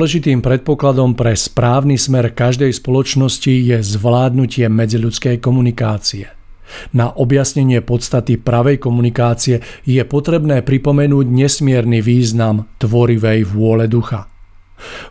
[0.00, 6.24] Dôležitým predpokladom pre správny smer každej spoločnosti je zvládnutie medziľudskej komunikácie.
[6.96, 14.24] Na objasnenie podstaty pravej komunikácie je potrebné pripomenúť nesmierny význam tvorivej vôle ducha.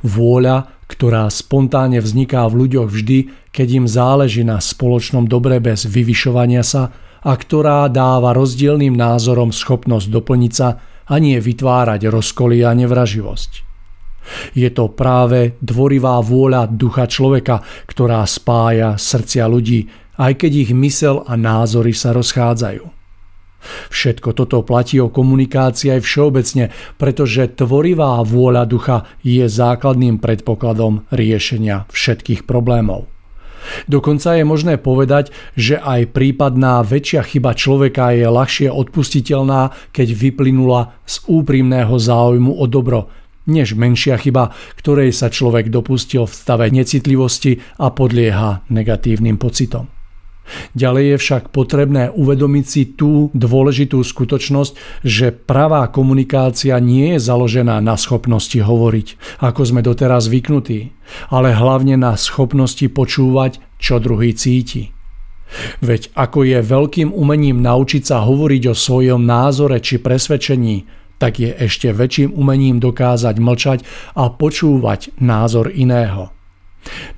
[0.02, 3.20] Vôľa, ktorá spontánne vzniká v ľuďoch vždy,
[3.54, 6.90] keď im záleží na spoločnom dobre bez vyvyšovania sa
[7.22, 13.59] a ktorá dáva rozdielným názorom schopnosť doplniť sa a nie vytvárať rozkoly a nevraživosť.
[14.54, 21.24] Je to práve dvorivá vôľa ducha človeka, ktorá spája srdcia ľudí, aj keď ich mysel
[21.26, 23.00] a názory sa rozchádzajú.
[23.92, 26.66] Všetko toto platí o komunikácii aj všeobecne,
[26.96, 33.12] pretože tvorivá vôľa ducha je základným predpokladom riešenia všetkých problémov.
[33.92, 40.96] Dokonca je možné povedať, že aj prípadná väčšia chyba človeka je ľahšie odpustiteľná, keď vyplynula
[41.04, 43.12] z úprimného záujmu o dobro,
[43.50, 49.90] než menšia chyba, ktorej sa človek dopustil v stave necitlivosti a podlieha negatívnym pocitom.
[50.74, 57.78] Ďalej je však potrebné uvedomiť si tú dôležitú skutočnosť, že pravá komunikácia nie je založená
[57.82, 59.08] na schopnosti hovoriť,
[59.46, 60.94] ako sme doteraz zvyknutí,
[61.30, 64.90] ale hlavne na schopnosti počúvať, čo druhý cíti.
[65.82, 70.86] Veď ako je veľkým umením naučiť sa hovoriť o svojom názore či presvedčení,
[71.20, 73.80] tak je ešte väčším umením dokázať mlčať
[74.16, 76.32] a počúvať názor iného.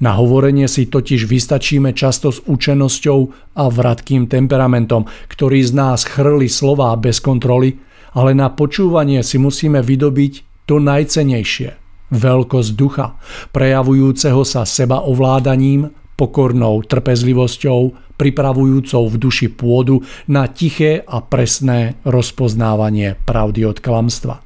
[0.01, 3.19] Na hovorenie si totiž vystačíme často s učenosťou
[3.55, 7.77] a vratkým temperamentom, ktorý z nás chrli slová bez kontroly,
[8.17, 11.77] ale na počúvanie si musíme vydobiť to najcenejšie.
[12.11, 13.15] Veľkosť ducha,
[13.55, 23.17] prejavujúceho sa seba ovládaním, pokornou trpezlivosťou, pripravujúcou v duši pôdu na tiché a presné rozpoznávanie
[23.25, 24.45] pravdy od klamstva.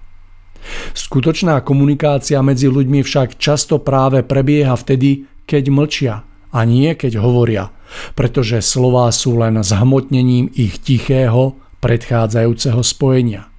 [0.96, 6.16] Skutočná komunikácia medzi ľuďmi však často práve prebieha vtedy, keď mlčia
[6.56, 7.76] a nie keď hovoria,
[8.16, 13.52] pretože slová sú len zhmotnením ich tichého, predchádzajúceho spojenia.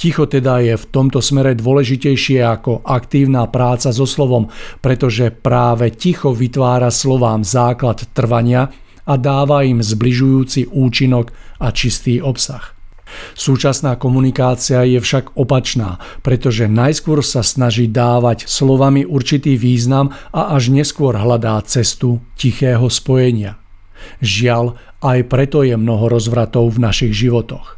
[0.00, 4.48] Ticho teda je v tomto smere dôležitejšie ako aktívna práca so slovom,
[4.80, 8.72] pretože práve ticho vytvára slovám základ trvania
[9.08, 12.76] a dáva im zbližujúci účinok a čistý obsah.
[13.32, 20.68] Súčasná komunikácia je však opačná, pretože najskôr sa snaží dávať slovami určitý význam a až
[20.68, 23.56] neskôr hľadá cestu tichého spojenia.
[24.20, 27.77] Žiaľ, aj preto je mnoho rozvratov v našich životoch.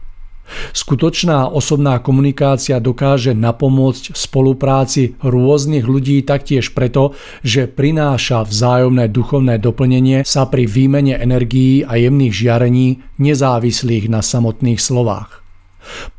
[0.72, 10.22] Skutočná osobná komunikácia dokáže napomôcť spolupráci rôznych ľudí taktiež preto, že prináša vzájomné duchovné doplnenie
[10.22, 12.88] sa pri výmene energií a jemných žiarení
[13.18, 15.39] nezávislých na samotných slovách.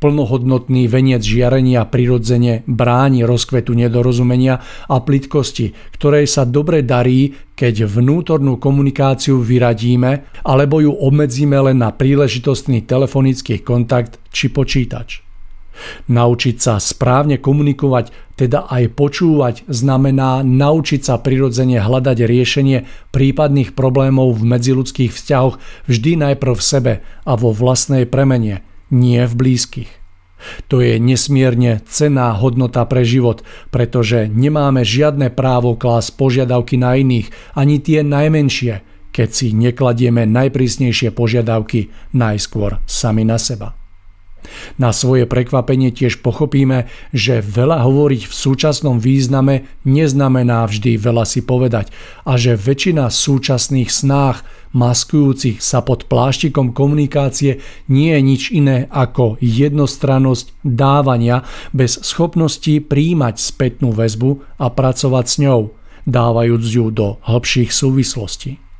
[0.02, 4.58] Plnohodnotný veniec žiarenia prirodzene bráni rozkvetu nedorozumenia
[4.90, 11.94] a plitkosti, ktorej sa dobre darí, keď vnútornú komunikáciu vyradíme alebo ju obmedzíme len na
[11.94, 15.22] príležitostný telefonický kontakt či počítač.
[16.10, 24.36] Naučiť sa správne komunikovať, teda aj počúvať, znamená naučiť sa prirodzene hľadať riešenie prípadných problémov
[24.36, 25.56] v medziludských vzťahoch
[25.88, 26.92] vždy najprv v sebe
[27.24, 28.60] a vo vlastnej premene–
[28.92, 29.90] nie v blízkych.
[30.68, 37.30] To je nesmierne cená hodnota pre život, pretože nemáme žiadne právo klásť požiadavky na iných,
[37.54, 38.82] ani tie najmenšie,
[39.14, 43.81] keď si nekladieme najprísnejšie požiadavky najskôr sami na seba.
[44.76, 51.40] Na svoje prekvapenie tiež pochopíme, že veľa hovoriť v súčasnom význame neznamená vždy veľa si
[51.44, 51.90] povedať
[52.26, 54.42] a že väčšina súčasných snách
[54.72, 57.60] maskujúcich sa pod pláštikom komunikácie
[57.92, 61.44] nie je nič iné ako jednostrannosť dávania
[61.76, 65.60] bez schopnosti príjmať spätnú väzbu a pracovať s ňou,
[66.08, 68.71] dávajúc ju do hĺbších súvislostí.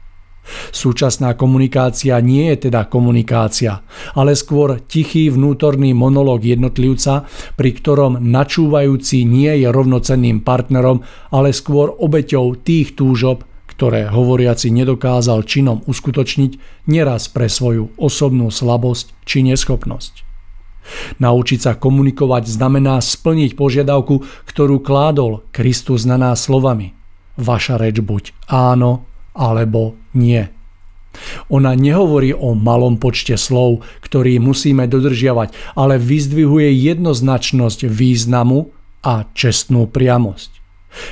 [0.74, 3.86] Súčasná komunikácia nie je teda komunikácia,
[4.18, 11.94] ale skôr tichý vnútorný monológ jednotlivca, pri ktorom načúvajúci nie je rovnocenným partnerom, ale skôr
[11.94, 20.28] obeťou tých túžob, ktoré hovoriaci nedokázal činom uskutočniť neraz pre svoju osobnú slabosť či neschopnosť.
[21.22, 26.98] Naučiť sa komunikovať znamená splniť požiadavku, ktorú kládol Kristus na nás slovami.
[27.38, 30.48] Vaša reč buď áno alebo nie.
[31.52, 38.72] Ona nehovorí o malom počte slov, ktorý musíme dodržiavať, ale vyzdvihuje jednoznačnosť významu
[39.04, 40.50] a čestnú priamosť.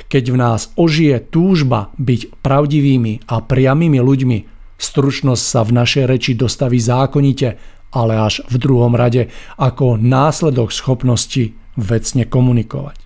[0.09, 4.39] Keď v nás ožije túžba byť pravdivými a priamými ľuďmi,
[4.81, 7.57] stručnosť sa v našej reči dostaví zákonite,
[7.93, 13.00] ale až v druhom rade ako následok schopnosti vecne komunikovať.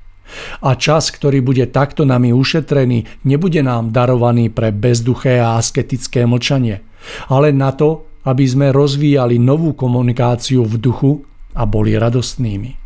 [0.62, 6.82] A čas, ktorý bude takto nami ušetrený, nebude nám darovaný pre bezduché a asketické mlčanie,
[7.28, 11.12] ale na to, aby sme rozvíjali novú komunikáciu v duchu
[11.52, 12.80] a boli radostnými.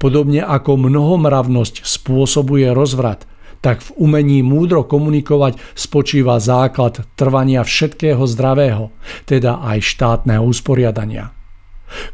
[0.00, 8.94] Podobne ako mnohomravnosť spôsobuje rozvrat, tak v umení múdro komunikovať spočíva základ trvania všetkého zdravého,
[9.26, 11.34] teda aj štátneho usporiadania.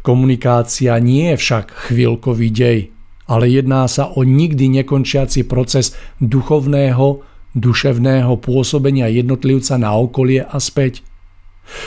[0.00, 2.78] Komunikácia nie je však chvíľkový dej,
[3.25, 7.25] ale jedná sa o nikdy nekončiaci proces duchovného,
[7.57, 11.00] duševného pôsobenia jednotlivca na okolie a späť.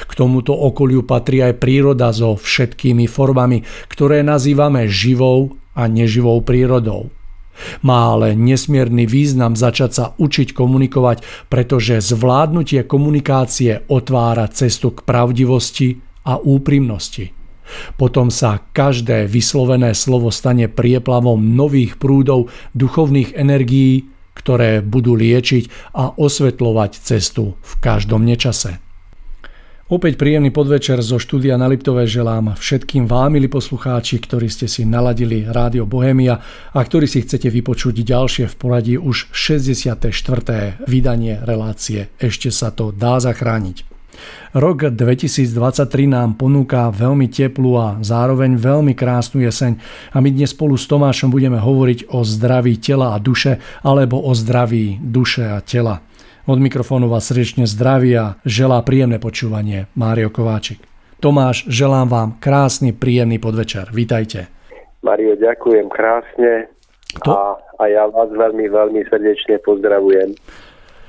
[0.10, 3.62] K tomuto okoliu patrí aj príroda so všetkými formami,
[3.94, 7.14] ktoré nazývame živou a neživou prírodou.
[7.86, 16.02] Má ale nesmierny význam začať sa učiť komunikovať, pretože zvládnutie komunikácie otvára cestu k pravdivosti
[16.26, 17.37] a úprimnosti.
[17.96, 26.14] Potom sa každé vyslovené slovo stane prieplavom nových prúdov duchovných energií, ktoré budú liečiť a
[26.14, 28.78] osvetľovať cestu v každom nečase.
[29.88, 34.84] Opäť príjemný podvečer zo štúdia na Liptové želám všetkým vám, milí poslucháči, ktorí ste si
[34.84, 36.44] naladili Rádio Bohemia
[36.76, 40.84] a ktorí si chcete vypočuť ďalšie v poradí už 64.
[40.84, 43.87] vydanie relácie Ešte sa to dá zachrániť.
[44.54, 49.82] Rok 2023 nám ponúka veľmi teplú a zároveň veľmi krásnu jeseň
[50.14, 54.32] a my dnes spolu s Tomášom budeme hovoriť o zdraví tela a duše alebo o
[54.38, 56.06] zdraví duše a tela.
[56.48, 60.80] Od mikrofónu vás srdečne zdraví a želá príjemné počúvanie Mário Kováčik.
[61.18, 63.90] Tomáš, želám vám krásny, príjemný podvečer.
[63.90, 64.48] Vítajte.
[65.02, 66.70] Mario, ďakujem krásne
[67.26, 67.34] to...
[67.34, 70.38] a, a ja vás veľmi, veľmi srdečne pozdravujem.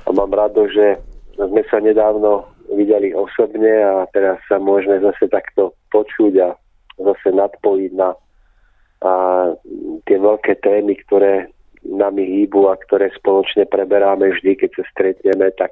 [0.03, 0.97] A mám rado, že
[1.37, 6.49] sme sa nedávno videli osobne a teraz sa môžeme zase takto počuť a
[6.99, 8.13] zase nadpojiť na
[8.99, 9.11] a
[10.03, 11.47] tie veľké témy, ktoré
[11.87, 15.71] nami hýbu a ktoré spoločne preberáme vždy, keď sa stretneme, tak,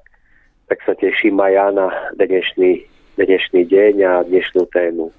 [0.72, 2.88] tak sa teším aj ja na dnešný,
[3.20, 5.12] dnešný deň a dnešnú tému.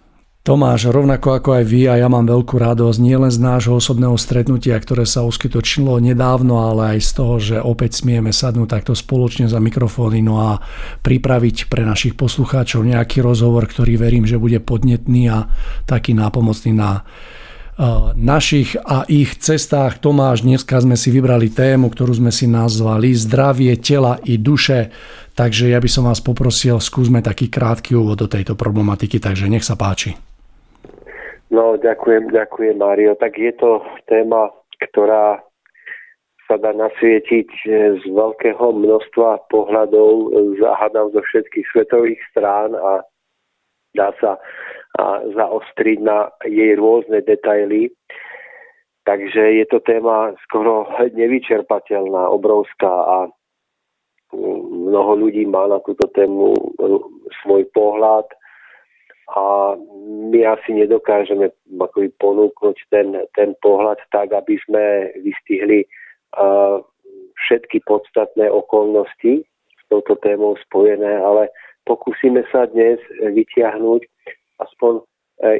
[0.48, 4.80] Tomáš, rovnako ako aj vy a ja mám veľkú radosť nielen z nášho osobného stretnutia,
[4.80, 9.60] ktoré sa uskutočnilo nedávno, ale aj z toho, že opäť smieme sadnúť takto spoločne za
[9.60, 10.56] mikrofóny no a
[11.04, 15.52] pripraviť pre našich poslucháčov nejaký rozhovor, ktorý verím, že bude podnetný a
[15.84, 17.04] taký nápomocný na
[18.16, 20.00] našich a ich cestách.
[20.00, 24.96] Tomáš, dneska sme si vybrali tému, ktorú sme si nazvali Zdravie tela i duše.
[25.36, 29.62] Takže ja by som vás poprosil, skúsme taký krátky úvod do tejto problematiky, takže nech
[29.62, 30.27] sa páči.
[31.48, 33.16] No, ďakujem, ďakujem, Mário.
[33.16, 34.52] Tak je to téma,
[34.84, 35.40] ktorá
[36.44, 37.48] sa dá nasvietiť
[38.00, 43.04] z veľkého množstva pohľadov, zahádam zo všetkých svetových strán a
[43.92, 44.40] dá sa
[44.98, 47.92] a zaostriť na jej rôzne detaily.
[49.04, 53.16] Takže je to téma skoro nevyčerpateľná, obrovská a
[54.32, 56.52] mnoho ľudí má na túto tému
[57.44, 58.28] svoj pohľad
[59.28, 59.76] a
[60.32, 65.84] my asi nedokážeme akoby ponúknuť ten, ten pohľad tak, aby sme vystihli
[66.36, 66.80] uh,
[67.44, 71.52] všetky podstatné okolnosti s touto témou spojené, ale
[71.84, 74.02] pokúsime sa dnes vytiahnuť
[74.58, 75.02] aspoň e,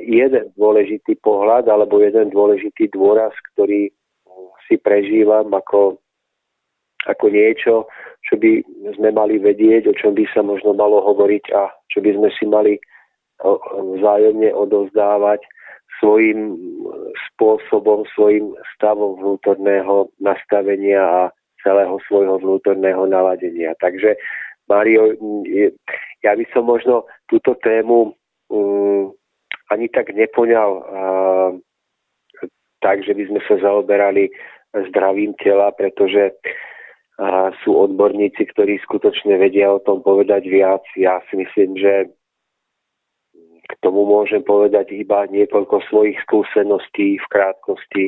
[0.05, 3.89] jeden dôležitý pohľad alebo jeden dôležitý dôraz, ktorý
[4.69, 5.97] si prežívam ako,
[7.09, 7.89] ako niečo,
[8.29, 8.61] čo by
[9.01, 12.45] sme mali vedieť, o čom by sa možno malo hovoriť a čo by sme si
[12.45, 12.77] mali
[13.99, 15.43] vzájomne odovzdávať
[15.99, 16.55] svojim
[17.31, 21.21] spôsobom, svojim stavom vnútorného nastavenia a
[21.63, 23.75] celého svojho vnútorného naladenia.
[23.83, 24.15] Takže
[24.71, 25.17] Mário,
[26.23, 28.15] ja by som možno túto tému
[28.53, 29.11] um,
[29.73, 31.51] ani tak nepoňal uh,
[32.79, 34.31] tak, že by sme sa zaoberali
[34.93, 40.85] zdravím tela, pretože uh, sú odborníci, ktorí skutočne vedia o tom povedať viac.
[40.95, 42.13] Ja si myslím, že
[43.81, 48.07] tomu môžem povedať iba niekoľko svojich skúseností v krátkosti,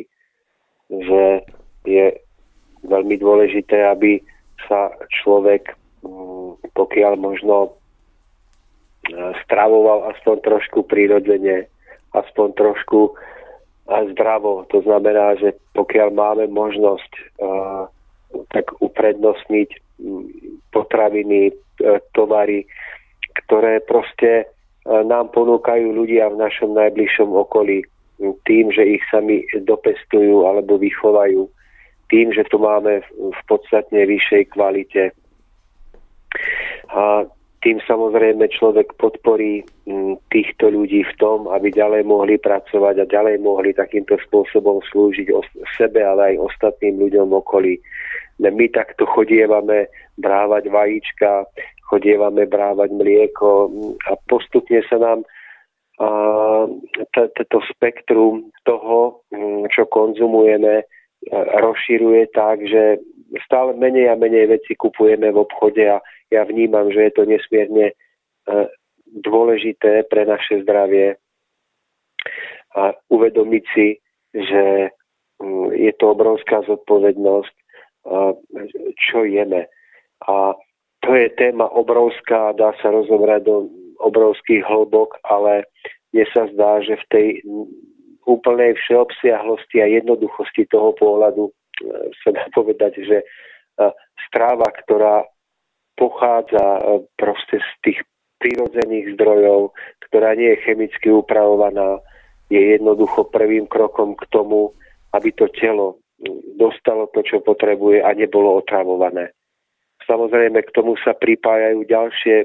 [0.91, 1.47] že
[1.87, 2.07] je
[2.85, 4.19] veľmi dôležité, aby
[4.67, 4.91] sa
[5.23, 5.75] človek,
[6.75, 7.75] pokiaľ možno
[9.47, 11.67] stravoval aspoň trošku prirodzene,
[12.15, 13.15] aspoň trošku
[13.87, 14.67] zdravo.
[14.71, 17.13] To znamená, že pokiaľ máme možnosť
[18.55, 19.71] tak uprednostniť
[20.71, 21.53] potraviny, e,
[22.15, 22.67] tovary,
[23.45, 24.45] ktoré proste e,
[24.87, 27.85] nám ponúkajú ľudia v našom najbližšom okolí
[28.45, 31.49] tým, že ich sami dopestujú alebo vychovajú,
[32.13, 35.15] tým, že to máme v podstatne vyššej kvalite.
[36.93, 37.25] A
[37.61, 39.65] tým samozrejme človek podporí
[40.33, 45.29] týchto ľudí v tom, aby ďalej mohli pracovať a ďalej mohli takýmto spôsobom slúžiť
[45.77, 47.77] sebe, ale aj ostatným ľuďom okolí.
[48.41, 51.49] My takto chodievame brávať vajíčka,
[51.91, 53.73] chodievame brávať mlieko
[54.07, 55.21] a postupne sa nám
[57.13, 60.89] toto spektrum toho, mm, čo konzumujeme,
[61.61, 63.05] rozširuje tak, že
[63.45, 66.01] stále menej a menej veci kupujeme v obchode a
[66.33, 67.95] ja vnímam, že je to nesmierne e,
[69.13, 71.21] dôležité pre naše zdravie
[72.73, 74.01] a uvedomiť si,
[74.33, 74.89] že
[75.37, 77.55] mm, je to obrovská zodpovednosť,
[78.97, 79.69] čo jeme.
[80.29, 80.57] A
[81.01, 83.69] to je téma obrovská, dá sa rozobrať do
[84.01, 85.65] obrovských hlbok, ale
[86.13, 87.27] mne sa zdá, že v tej
[88.29, 91.53] úplnej všeobsiahlosti a jednoduchosti toho pohľadu e,
[92.21, 93.27] sa dá povedať, že e,
[94.29, 95.25] stráva, ktorá
[95.97, 96.83] pochádza e,
[97.17, 97.99] proste z tých
[98.41, 99.73] prírodzených zdrojov,
[100.09, 102.01] ktorá nie je chemicky upravovaná,
[102.53, 104.75] je jednoducho prvým krokom k tomu,
[105.17, 106.01] aby to telo
[106.61, 109.33] dostalo to, čo potrebuje a nebolo otravované.
[110.09, 112.37] Samozrejme, k tomu sa pripájajú ďalšie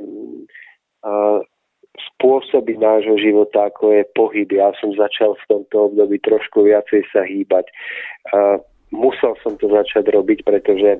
[1.96, 4.50] spôsoby nášho života, ako je pohyb.
[4.52, 7.72] Ja som začal v tomto období trošku viacej sa hýbať.
[8.92, 11.00] Musel som to začať robiť, pretože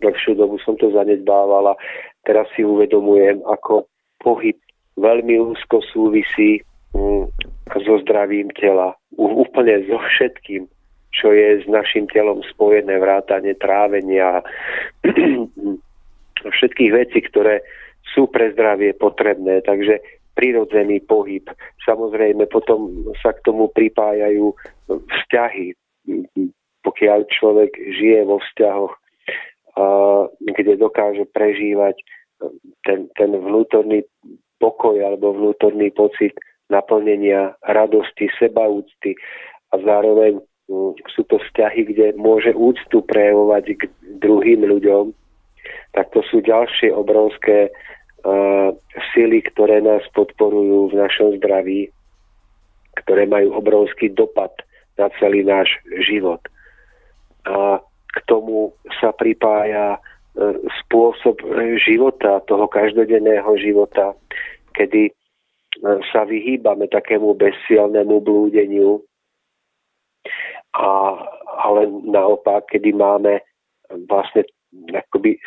[0.00, 1.78] dlhšiu dobu som to zanedbával a
[2.24, 3.84] teraz si uvedomujem, ako
[4.24, 4.56] pohyb
[4.96, 6.64] veľmi úzko súvisí
[6.96, 7.28] mm,
[7.84, 8.96] so zdravím tela.
[9.16, 10.64] Úplne so všetkým,
[11.10, 14.42] čo je s našim telom spojené, vrátanie trávenia,
[16.58, 17.60] všetkých vecí, ktoré
[18.14, 20.00] sú pre zdravie potrebné, takže
[20.34, 21.44] prirodzený pohyb.
[21.84, 24.54] Samozrejme, potom sa k tomu pripájajú
[24.88, 25.76] vzťahy.
[26.80, 28.94] Pokiaľ človek žije vo vzťahoch,
[30.40, 32.00] kde dokáže prežívať
[32.88, 34.08] ten, ten vnútorný
[34.56, 36.32] pokoj alebo vnútorný pocit
[36.72, 39.18] naplnenia radosti, sebaúcty
[39.74, 40.40] a zároveň
[41.10, 43.82] sú to vzťahy, kde môže úctu prejavovať k
[44.22, 45.10] druhým ľuďom,
[45.92, 47.74] tak to sú ďalšie obrovské
[49.14, 51.88] sily, ktoré nás podporujú v našom zdraví,
[53.04, 54.52] ktoré majú obrovský dopad
[55.00, 55.72] na celý náš
[56.04, 56.40] život.
[57.48, 57.80] A
[58.12, 59.98] k tomu sa pripája e,
[60.84, 61.40] spôsob
[61.80, 64.12] života, toho každodenného života,
[64.76, 65.14] kedy
[66.12, 69.00] sa vyhýbame takému bezsielnému blúdeniu,
[70.74, 71.18] a,
[71.66, 73.42] ale naopak, kedy máme
[74.06, 74.46] vlastne
[74.94, 75.38] akoby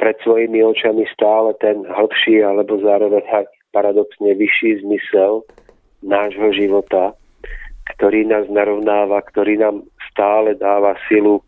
[0.00, 3.44] pred svojimi očami stále ten hĺbší alebo zároveň aj
[3.76, 5.44] paradoxne vyšší zmysel
[6.00, 7.12] nášho života,
[7.96, 11.44] ktorý nás narovnáva, ktorý nám stále dáva silu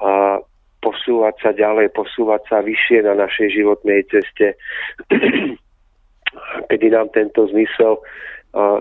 [0.00, 0.40] a
[0.82, 4.58] posúvať sa ďalej, posúvať sa vyššie na našej životnej ceste,
[6.72, 8.00] kedy nám tento zmysel
[8.56, 8.80] a,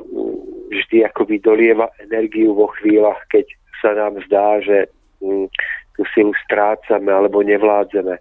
[0.71, 3.45] vždy akoby dolieva energiu vo chvíľach, keď
[3.81, 4.87] sa nám zdá, že
[5.19, 5.49] m,
[5.97, 8.15] tú silu strácame alebo nevládzeme.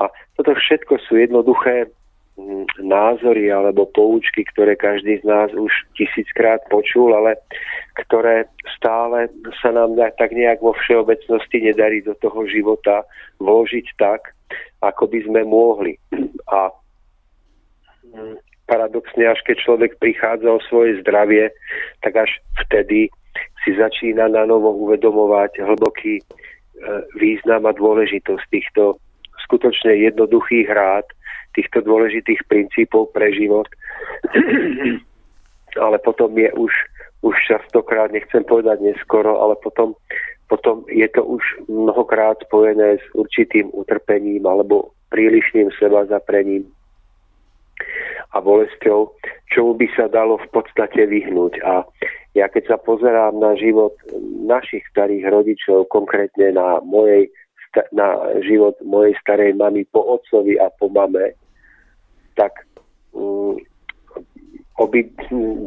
[0.00, 0.02] A
[0.38, 1.90] toto všetko sú jednoduché
[2.38, 7.36] mm, názory alebo poučky, ktoré každý z nás už tisíckrát počul, ale
[8.06, 9.28] ktoré stále
[9.60, 13.04] sa nám tak nejak vo všeobecnosti nedarí do toho života
[13.42, 14.32] vložiť tak,
[14.80, 16.00] ako by sme mohli.
[16.48, 16.72] A
[18.08, 21.52] mm, paradoxne, až keď človek prichádza o svoje zdravie,
[22.00, 22.30] tak až
[22.64, 23.12] vtedy
[23.64, 26.24] si začína na novo uvedomovať hlboký e,
[27.16, 28.98] význam a dôležitosť týchto
[29.48, 31.06] skutočne jednoduchých rád,
[31.54, 33.68] týchto dôležitých princípov pre život.
[35.80, 36.72] ale potom je už,
[37.22, 39.94] už častokrát, nechcem povedať neskoro, ale potom,
[40.48, 46.68] potom je to už mnohokrát spojené s určitým utrpením alebo prílišným seba zaprením
[48.32, 49.12] a bolesťou,
[49.52, 51.60] čomu by sa dalo v podstate vyhnúť.
[51.68, 51.84] A
[52.32, 53.92] ja keď sa pozerám na život
[54.44, 57.28] našich starých rodičov, konkrétne na mojej
[57.92, 61.32] na život mojej starej mamy po otcovi a po mame,
[62.36, 62.52] tak
[63.16, 63.56] um,
[64.76, 65.08] obi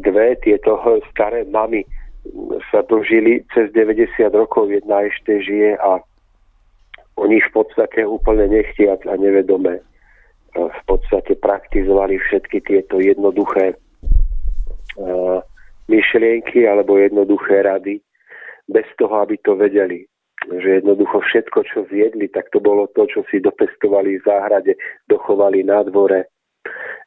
[0.06, 0.78] dve tieto
[1.10, 1.82] staré mamy
[2.70, 6.02] sa dožili cez 90 rokov, jedna ešte žije a
[7.18, 9.82] oni v podstate úplne nechtiac a nevedome e,
[10.58, 13.78] v podstate praktizovali všetky tieto jednoduché
[14.98, 15.40] uh,
[15.88, 18.02] myšlienky alebo jednoduché rady
[18.70, 20.06] bez toho, aby to vedeli.
[20.46, 24.78] Že jednoducho všetko, čo zjedli, tak to bolo to, čo si dopestovali v záhrade,
[25.10, 26.30] dochovali na dvore,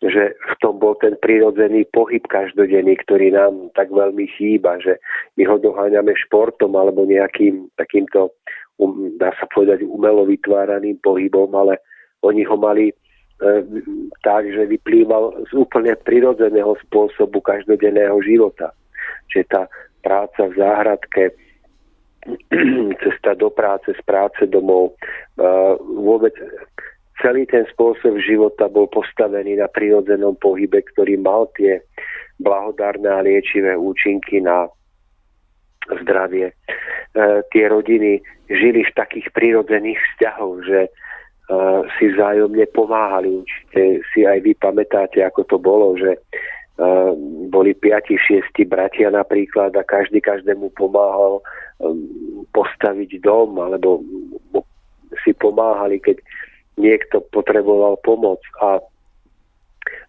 [0.02, 4.98] že v tom bol ten prirodzený pohyb každodenný, ktorý nám tak veľmi chýba, že
[5.38, 8.34] my ho doháňame športom alebo nejakým takýmto,
[8.78, 11.82] um, dá sa povedať, umelo vytváraným pohybom, ale
[12.22, 12.94] oni ho mali
[14.26, 18.74] tak, že vyplýval z úplne prirodzeného spôsobu každodenného života.
[19.30, 19.62] Že tá
[20.02, 21.22] práca v záhradke,
[23.04, 24.98] cesta do práce, z práce domov.
[25.78, 26.34] Vôbec
[27.22, 31.82] celý ten spôsob života bol postavený na prirodzenom pohybe, ktorý mal tie
[32.38, 34.70] blahodárne a liečivé účinky na
[36.02, 36.52] zdravie.
[36.52, 36.54] E,
[37.50, 40.90] tie rodiny žili v takých prirodzených vzťahov, že e,
[41.96, 43.40] si vzájomne pomáhali.
[43.40, 46.20] Určite si aj vy pamätáte, ako to bolo, že
[47.50, 51.42] boli piati, šiesti bratia napríklad a každý každému pomáhal
[51.82, 53.98] um, postaviť dom alebo
[55.26, 56.22] si pomáhali, keď
[56.78, 58.78] niekto potreboval pomoc a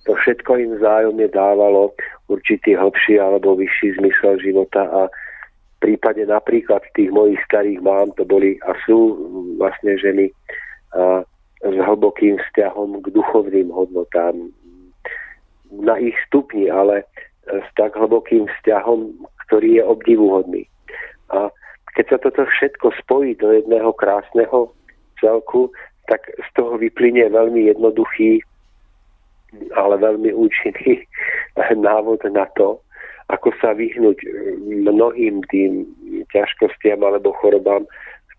[0.06, 1.98] to všetko im vzájomne dávalo
[2.30, 8.30] určitý hlbší alebo vyšší zmysel života a v prípade napríklad tých mojich starých mám, to
[8.30, 9.18] boli a sú
[9.58, 10.30] vlastne ženy
[11.60, 14.50] s hlbokým vzťahom k duchovným hodnotám
[15.70, 17.06] na ich stupni, ale
[17.46, 19.14] s tak hlbokým vzťahom,
[19.48, 20.64] ktorý je obdivuhodný.
[21.30, 21.50] A
[21.98, 24.72] keď sa toto všetko spojí do jedného krásneho
[25.20, 25.70] celku,
[26.08, 28.42] tak z toho vyplynie veľmi jednoduchý,
[29.78, 31.06] ale veľmi účinný
[31.86, 32.82] návod na to,
[33.30, 34.26] ako sa vyhnúť
[34.90, 35.86] mnohým tým
[36.34, 37.86] ťažkostiam alebo chorobám,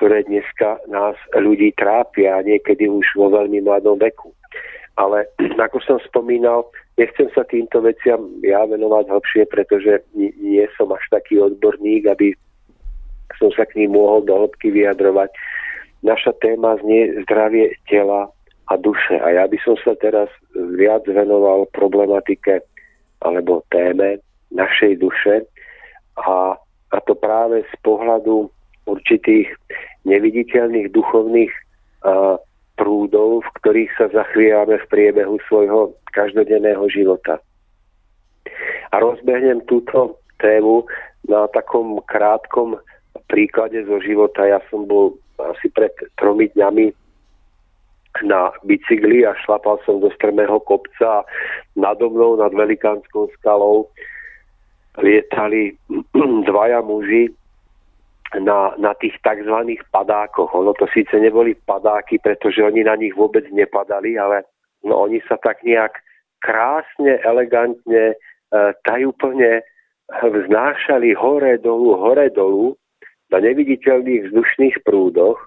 [0.00, 4.32] ktoré dneska nás ľudí trápia, niekedy už vo veľmi mladom veku.
[4.96, 5.28] Ale
[5.68, 6.64] ako som spomínal,
[6.96, 12.32] nechcem sa týmto veciam ja venovať hlbšie, pretože nie som až taký odborník, aby
[13.36, 15.28] som sa k ním mohol do hĺbky vyjadrovať.
[16.00, 18.32] Naša téma znie zdravie tela
[18.72, 19.20] a duše.
[19.20, 20.32] A ja by som sa teraz
[20.80, 22.64] viac venoval problematike
[23.20, 25.44] alebo téme našej duše
[26.16, 26.56] a,
[26.88, 28.48] a to práve z pohľadu
[28.90, 29.48] určitých
[30.10, 31.52] neviditeľných duchovných
[32.80, 37.38] prúdov, v ktorých sa zachvievame v priebehu svojho každodenného života.
[38.90, 40.88] A rozbehnem túto tému
[41.28, 42.80] na takom krátkom
[43.28, 44.48] príklade zo života.
[44.48, 46.90] Ja som bol asi pred tromi dňami
[48.26, 51.26] na bicykli a šlapal som do strmého kopca a
[51.78, 53.86] nado mnou nad velikánskou skalou
[54.98, 55.78] lietali
[56.48, 57.30] dvaja muži
[58.38, 59.56] na, na tých tzv.
[59.90, 60.54] padákoch.
[60.54, 64.46] Ono to síce neboli padáky, pretože oni na nich vôbec nepadali, ale
[64.86, 65.98] no, oni sa tak nejak
[66.38, 68.16] krásne, elegantne, e,
[68.86, 69.66] tajúplne
[70.10, 72.74] vznášali hore dolu, hore dolu
[73.30, 75.38] na neviditeľných vzdušných prúdoch,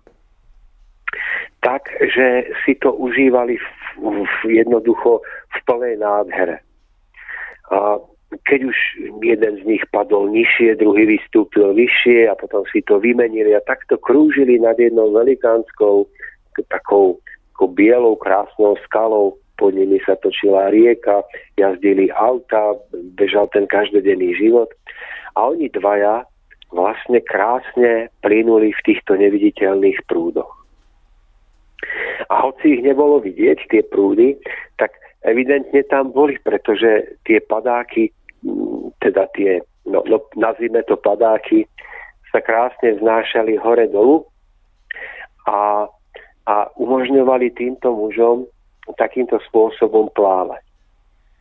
[1.63, 3.67] tak, že si to užívali v,
[3.99, 6.59] v, jednoducho v plnej nádhere.
[7.71, 7.99] A
[8.45, 8.77] keď už
[9.21, 13.97] jeden z nich padol nižšie, druhý vystúpil vyššie a potom si to vymenili a takto
[14.01, 16.07] krúžili nad jednou velikánskou
[16.69, 17.19] takou,
[17.53, 21.21] takou bielou krásnou skalou, pod nimi sa točila rieka,
[21.57, 22.77] jazdili auta,
[23.17, 24.69] bežal ten každodenný život
[25.37, 26.25] a oni dvaja
[26.73, 30.49] vlastne krásne plynuli v týchto neviditeľných prúdoch.
[32.33, 34.39] A hoci ich nebolo vidieť, tie prúdy,
[34.81, 38.09] tak evidentne tam boli, pretože tie padáky
[38.99, 41.67] teda tie, no, no nazvime to padáky,
[42.33, 44.25] sa krásne vznášali hore dolu
[45.45, 45.85] a,
[46.49, 48.49] a umožňovali týmto mužom
[48.97, 50.63] takýmto spôsobom plávať.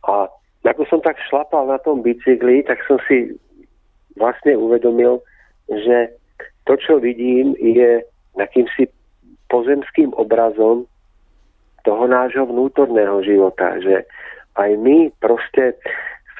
[0.07, 0.29] A
[0.63, 3.35] ako som tak šlapal na tom bicykli, tak som si
[4.15, 5.19] vlastne uvedomil,
[5.67, 6.13] že
[6.63, 7.99] to, čo vidím, je
[8.39, 8.87] akýmsi
[9.51, 10.87] pozemským obrazom
[11.83, 14.07] toho nášho vnútorného života, že
[14.55, 15.75] aj my proste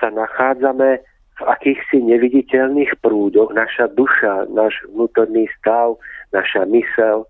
[0.03, 0.99] sa nachádzame
[1.39, 3.55] v akýchsi neviditeľných prúdoch.
[3.55, 5.95] Naša duša, náš vnútorný stav,
[6.35, 7.23] naša mysel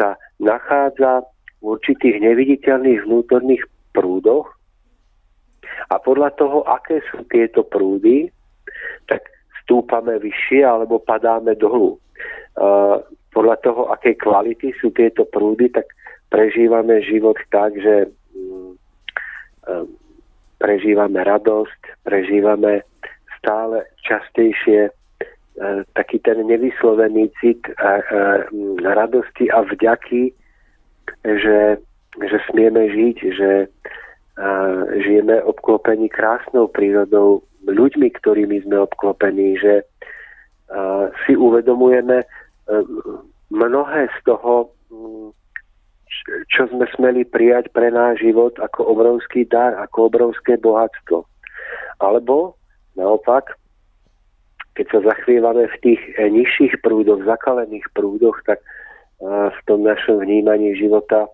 [0.00, 1.28] sa nachádza
[1.60, 3.60] v určitých neviditeľných vnútorných
[3.92, 4.48] prúdoch
[5.92, 8.32] a podľa toho, aké sú tieto prúdy,
[9.04, 9.28] tak
[9.62, 12.00] stúpame vyššie alebo padáme dolu.
[13.28, 15.86] podľa toho, aké kvality sú tieto prúdy, tak
[16.32, 18.72] prežívame život tak, že mm,
[20.58, 22.82] prežívame radosť, prežívame
[23.38, 24.92] stále častejšie e,
[25.94, 27.94] taký ten nevyslovený cit e, e,
[28.82, 30.34] radosti a vďaky,
[31.24, 31.78] že,
[32.18, 33.50] že smieme žiť, že
[35.02, 39.82] žijeme obklopení krásnou prírodou, ľuďmi, ktorými sme obklopení, že
[41.26, 42.22] si uvedomujeme
[43.50, 44.70] mnohé z toho,
[46.50, 51.24] čo sme smeli prijať pre náš život ako obrovský dar, ako obrovské bohatstvo.
[51.98, 52.58] Alebo
[52.94, 53.54] naopak,
[54.74, 60.22] keď sa zachvievame v tých eh, nižších prúdoch, zakalených prúdoch, tak eh, v tom našom
[60.22, 61.26] vnímaní života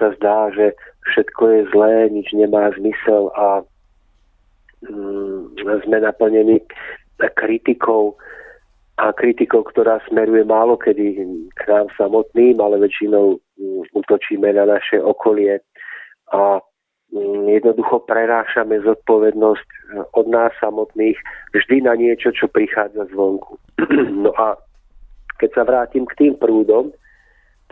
[0.00, 0.72] sa zdá, že
[1.12, 3.60] všetko je zlé, nič nemá zmysel a
[4.86, 6.62] mm, sme naplnení
[7.36, 8.16] kritikou
[9.02, 11.18] a kritikou, ktorá smeruje málo kedy
[11.58, 15.58] k nám samotným, ale väčšinou mm, útočíme na naše okolie
[16.30, 16.62] a
[17.10, 19.78] mm, jednoducho prerášame zodpovednosť e,
[20.14, 21.18] od nás samotných
[21.50, 23.58] vždy na niečo, čo prichádza zvonku.
[24.22, 24.54] No a
[25.42, 26.94] keď sa vrátim k tým prúdom,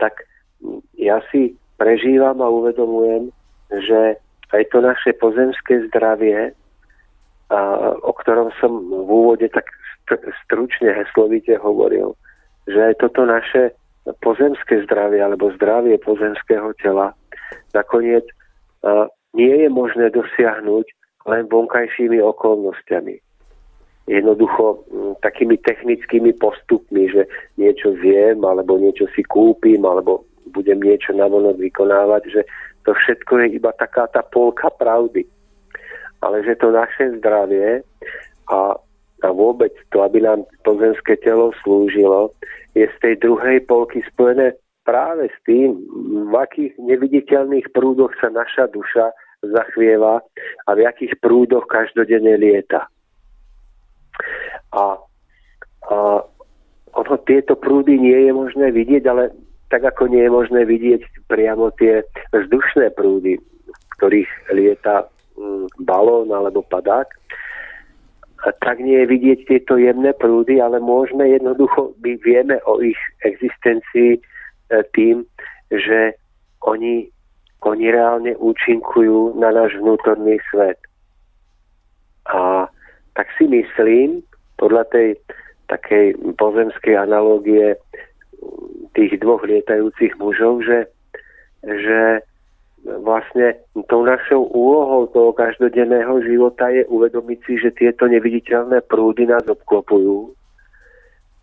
[0.03, 0.27] tak
[0.59, 3.31] mm, ja si prežívam a uvedomujem,
[3.71, 4.19] že
[4.51, 6.51] aj to naše pozemské zdravie,
[7.47, 7.59] a,
[8.03, 9.71] o ktorom som v úvode tak
[10.47, 12.15] stručne heslovite hovoril,
[12.67, 13.75] že toto naše
[14.25, 17.13] pozemské zdravie alebo zdravie pozemského tela
[17.75, 18.25] nakoniec
[19.37, 20.85] nie je možné dosiahnuť
[21.29, 23.15] len vonkajšími okolnostiami.
[24.09, 24.81] Jednoducho
[25.21, 27.29] takými technickými postupmi, že
[27.61, 32.41] niečo viem, alebo niečo si kúpim, alebo budem niečo navonok vykonávať, že
[32.83, 35.23] to všetko je iba taká tá polka pravdy.
[36.25, 37.85] Ale že to naše zdravie
[38.49, 38.75] a,
[39.21, 42.33] a vôbec to, aby nám pozemské telo slúžilo,
[42.73, 45.77] je z tej druhej polky spojené práve s tým,
[46.31, 49.13] v akých neviditeľných prúdoch sa naša duša
[49.45, 50.21] zachvieva
[50.65, 52.89] a v akých prúdoch každodenne lieta.
[54.73, 54.97] A,
[55.89, 55.97] a
[56.91, 59.31] ono, tieto prúdy nie je možné vidieť, ale
[59.71, 62.03] tak ako nie je možné vidieť priamo tie
[62.35, 65.07] vzdušné prúdy, v ktorých lieta
[65.39, 67.07] mm, balón alebo padák,
[68.41, 74.17] tak nie je vidieť tieto jemné prúdy, ale môžeme jednoducho, my vieme o ich existencii
[74.17, 74.19] e,
[74.97, 75.21] tým,
[75.69, 76.17] že
[76.65, 77.05] oni,
[77.61, 80.81] oni reálne účinkujú na náš vnútorný svet.
[82.33, 82.65] A
[83.13, 84.25] tak si myslím,
[84.57, 85.09] podľa tej
[85.69, 87.77] takej pozemskej analógie
[88.97, 90.89] tých dvoch lietajúcich mužov, že,
[91.63, 92.25] že
[92.81, 99.45] vlastne tou našou úlohou toho každodenného života je uvedomiť si, že tieto neviditeľné prúdy nás
[99.45, 100.33] obklopujú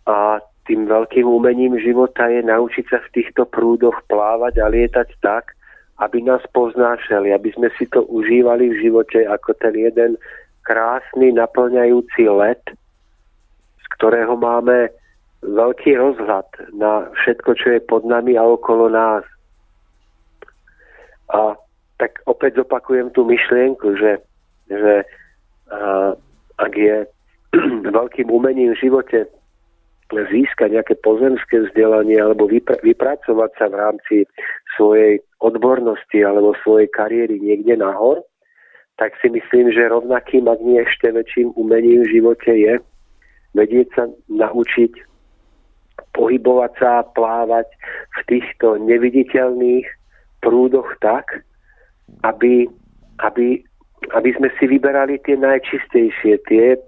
[0.08, 5.56] a tým veľkým umením života je naučiť sa v týchto prúdoch plávať a lietať tak,
[5.98, 10.20] aby nás poznášali, aby sme si to užívali v živote ako ten jeden
[10.62, 12.60] krásny naplňajúci let,
[13.80, 14.92] z ktorého máme
[15.42, 19.24] veľký rozhľad na všetko, čo je pod nami a okolo nás.
[21.34, 21.56] A
[21.98, 24.22] tak opäť zopakujem tú myšlienku, že,
[24.70, 24.94] že
[25.68, 26.14] a,
[26.58, 27.04] ak je
[27.98, 29.28] veľkým umením v živote
[30.08, 34.16] získať nejaké pozemské vzdelanie alebo vypra- vypracovať sa v rámci
[34.72, 38.24] svojej odbornosti alebo svojej kariéry niekde nahor,
[38.96, 42.74] tak si myslím, že rovnakým, ak nie ešte väčším umením v živote je
[43.56, 44.92] vedieť sa naučiť
[46.16, 47.68] pohybovať sa, plávať
[48.16, 49.86] v týchto neviditeľných
[50.40, 51.42] prúdoch tak,
[52.22, 52.66] aby,
[53.22, 53.62] aby,
[54.14, 56.78] aby sme si vyberali tie najčistejšie, tie e,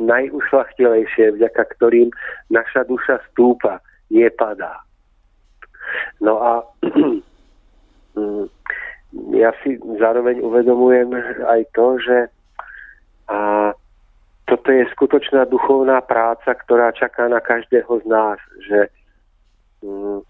[0.00, 2.10] najušlachtilejšie, vďaka ktorým
[2.50, 3.80] naša duša stúpa,
[4.12, 4.82] nepadá.
[6.20, 6.52] No a
[8.18, 8.46] mm,
[9.36, 11.12] ja si zároveň uvedomujem
[11.46, 12.16] aj to, že
[13.32, 13.72] a
[14.44, 18.90] toto je skutočná duchovná práca, ktorá čaká na každého z nás, že
[19.80, 20.20] mm,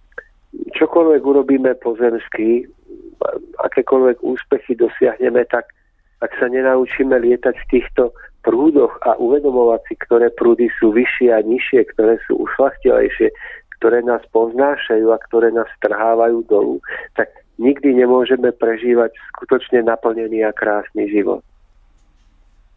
[0.53, 2.69] čokoľvek urobíme pozemsky,
[3.62, 5.71] akékoľvek úspechy dosiahneme, tak
[6.23, 11.41] ak sa nenaučíme lietať v týchto prúdoch a uvedomovať si, ktoré prúdy sú vyššie a
[11.43, 13.31] nižšie, ktoré sú ušlachtilejšie,
[13.79, 16.79] ktoré nás poznášajú a ktoré nás trhávajú dolu,
[17.19, 21.43] tak nikdy nemôžeme prežívať skutočne naplnený a krásny život.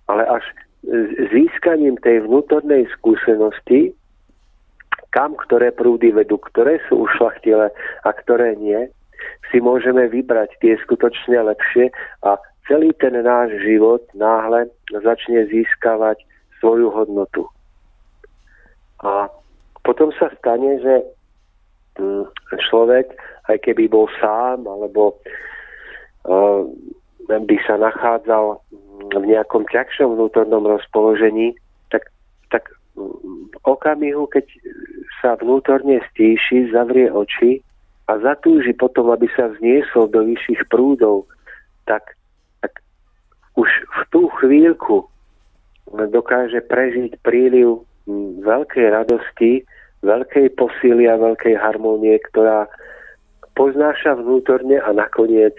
[0.05, 0.45] Ale až
[1.33, 3.93] získaním tej vnútornej skúsenosti,
[5.15, 7.71] kam ktoré prúdy vedú, ktoré sú ušlachtile
[8.03, 8.91] a ktoré nie,
[9.47, 11.87] si môžeme vybrať tie skutočne lepšie
[12.27, 12.35] a
[12.67, 16.19] celý ten náš život náhle začne získavať
[16.59, 17.47] svoju hodnotu.
[19.07, 19.31] A
[19.87, 20.95] potom sa stane, že
[21.95, 22.27] hm,
[22.67, 23.15] človek,
[23.47, 25.15] aj keby bol sám, alebo
[26.27, 26.67] uh,
[27.29, 28.59] by sa nachádzal
[29.13, 31.53] v nejakom ťažšom vnútornom rozpoložení,
[31.93, 32.09] tak,
[32.49, 34.47] tak v okamihu, keď
[35.19, 37.59] sa vnútorne stíši, zavrie oči
[38.07, 41.27] a zatúži potom, aby sa vzniesol do vyšších prúdov,
[41.89, 42.15] tak,
[42.63, 42.79] tak
[43.59, 45.05] už v tú chvíľku
[45.91, 47.83] dokáže prežiť príliv
[48.41, 49.65] veľkej radosti,
[50.05, 52.69] veľkej posíly a veľkej harmonie, ktorá
[53.57, 55.55] poznáša vnútorne a nakoniec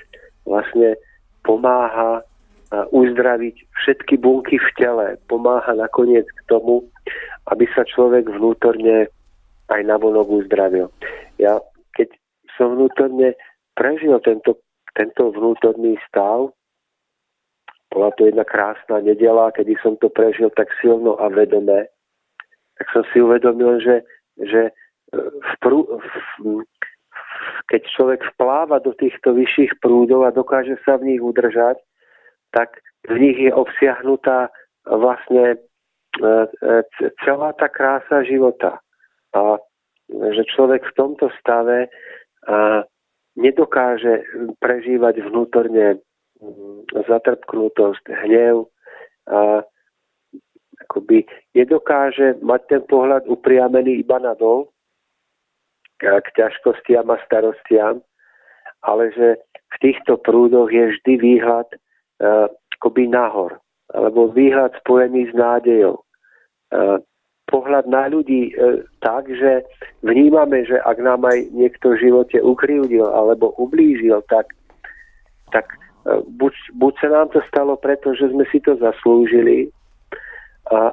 [0.47, 0.95] vlastne
[1.43, 2.23] pomáha
[2.73, 5.07] uzdraviť všetky bunky v tele.
[5.31, 6.83] Pomáha nakoniec k tomu,
[7.51, 9.07] aby sa človek vnútorne
[9.71, 10.91] aj navonok uzdravil.
[11.39, 11.63] Ja
[11.97, 12.13] keď
[12.55, 13.35] som vnútorne
[13.73, 14.61] prežil tento,
[14.93, 16.53] tento vnútorný stav,
[17.89, 21.89] bola to jedna krásna nedela, kedy som to prežil tak silno a vedome,
[22.77, 24.05] tak som si uvedomil, že,
[24.37, 24.73] že e,
[25.17, 26.61] v prú, v,
[27.73, 31.81] keď človek vpláva do týchto vyšších prúdov a dokáže sa v nich udržať,
[32.53, 34.51] tak v nich je obsiahnutá
[34.87, 35.59] vlastne e,
[36.23, 36.81] e,
[37.25, 38.83] celá tá krása života.
[39.35, 39.59] A
[40.07, 41.91] že človek v tomto stave
[43.37, 44.23] nedokáže
[44.63, 45.99] prežívať vnútorne
[46.39, 48.71] mm, zatrpknutosť, hnev,
[49.27, 49.67] a
[50.87, 51.27] akoby
[51.59, 54.71] nedokáže mať ten pohľad upriamený iba nadol
[55.99, 58.05] k ťažkostiam a starostiam,
[58.85, 61.67] ale že v týchto prúdoch je vždy výhľad
[62.19, 63.61] akoby nahor,
[63.93, 66.01] alebo výhľad spojený s nádejou.
[66.75, 66.99] Uh,
[67.47, 69.63] pohľad na ľudí uh, tak, že
[70.03, 74.51] vnímame, že ak nám aj niekto v živote ukryvdil alebo ublížil, tak,
[75.55, 75.71] tak
[76.39, 79.71] buď, buď sa nám to stalo preto, že sme si to zaslúžili,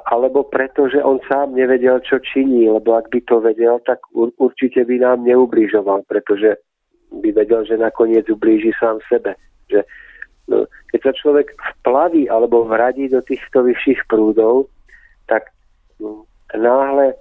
[0.06, 4.86] alebo preto, že on sám nevedel, čo činí, lebo ak by to vedel, tak určite
[4.86, 6.62] by nám neublížoval, pretože
[7.10, 9.34] by vedel, že nakoniec ublíži sám sebe.
[9.70, 9.82] Že,
[10.92, 14.68] keď sa človek vplaví alebo vradí do týchto vyšších prúdov,
[15.26, 15.48] tak
[15.98, 17.16] no, náhle e,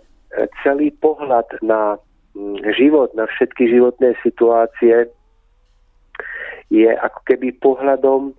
[0.62, 1.96] celý pohľad na
[2.36, 5.08] mm, život, na všetky životné situácie
[6.74, 8.34] je ako keby pohľadom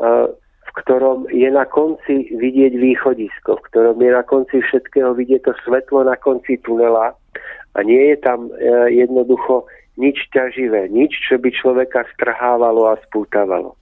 [0.00, 0.26] uh,
[0.74, 6.02] ktorom je na konci vidieť východisko, v ktorom je na konci všetkého vidieť to svetlo
[6.02, 7.14] na konci tunela
[7.74, 13.78] a nie je tam e, jednoducho nič ťaživé, nič, čo by človeka strhávalo a spútavalo.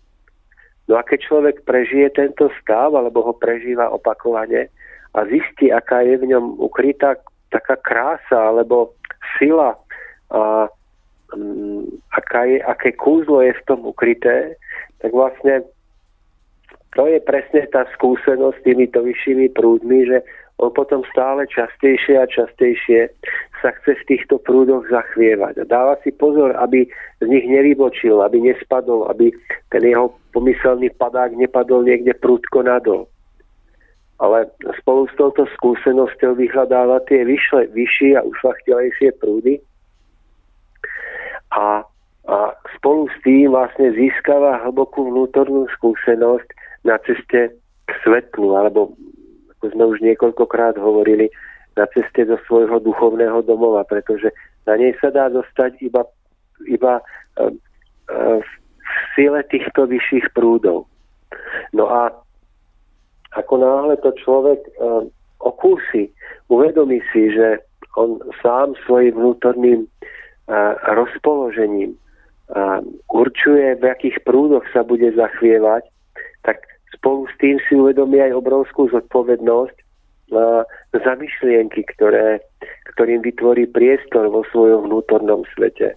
[0.92, 4.68] No a keď človek prežije tento stav, alebo ho prežíva opakovane
[5.16, 7.16] a zistí, aká je v ňom ukrytá
[7.48, 8.92] taká krása, alebo
[9.40, 9.72] sila,
[10.36, 10.68] a,
[11.32, 14.60] um, aká je, aké kúzlo je v tom ukryté,
[15.00, 15.64] tak vlastne
[16.92, 20.20] to je presne tá skúsenosť s týmito vyššími prúdmi, že
[20.58, 23.08] potom stále častejšie a častejšie
[23.62, 25.64] sa chce v týchto prúdoch zachvievať.
[25.66, 26.86] Dáva si pozor, aby
[27.22, 29.30] z nich nevybočil, aby nespadol, aby
[29.70, 33.08] ten jeho pomyselný padák nepadol niekde prúdko nadol.
[34.22, 34.46] Ale
[34.78, 39.58] spolu s touto skúsenosťou vyhľadáva tie vyššie, vyššie a ušlachtilejšie prúdy
[41.50, 41.82] a,
[42.30, 42.36] a
[42.78, 46.48] spolu s tým vlastne získava hlbokú vnútornú skúsenosť,
[46.82, 47.54] na ceste
[47.86, 48.94] k svetlu, alebo
[49.62, 51.30] ako sme už niekoľkokrát hovorili,
[51.78, 54.34] na ceste do svojho duchovného domova, pretože
[54.66, 56.02] na nej sa dá dostať iba,
[56.66, 57.02] iba e,
[57.46, 57.48] e,
[58.42, 58.50] v
[59.14, 60.90] sile týchto vyšších prúdov.
[61.70, 62.10] No a
[63.38, 64.70] ako náhle to človek e,
[65.40, 66.10] okúsi,
[66.50, 67.62] uvedomí si, že
[67.94, 69.86] on sám svojim vnútorným
[70.96, 71.94] rozpoložením
[73.12, 75.91] určuje, v akých prúdoch sa bude zachvievať,
[76.94, 79.76] spolu s tým si uvedomí aj obrovskú zodpovednosť
[80.92, 82.40] za myšlienky, ktoré,
[82.94, 85.92] ktorým vytvorí priestor vo svojom vnútornom svete.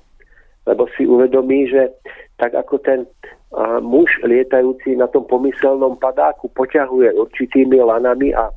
[0.67, 1.93] Lebo si uvedomí, že
[2.35, 3.07] tak ako ten
[3.55, 8.51] a, muž lietajúci na tom pomyselnom padáku poťahuje určitými lanami a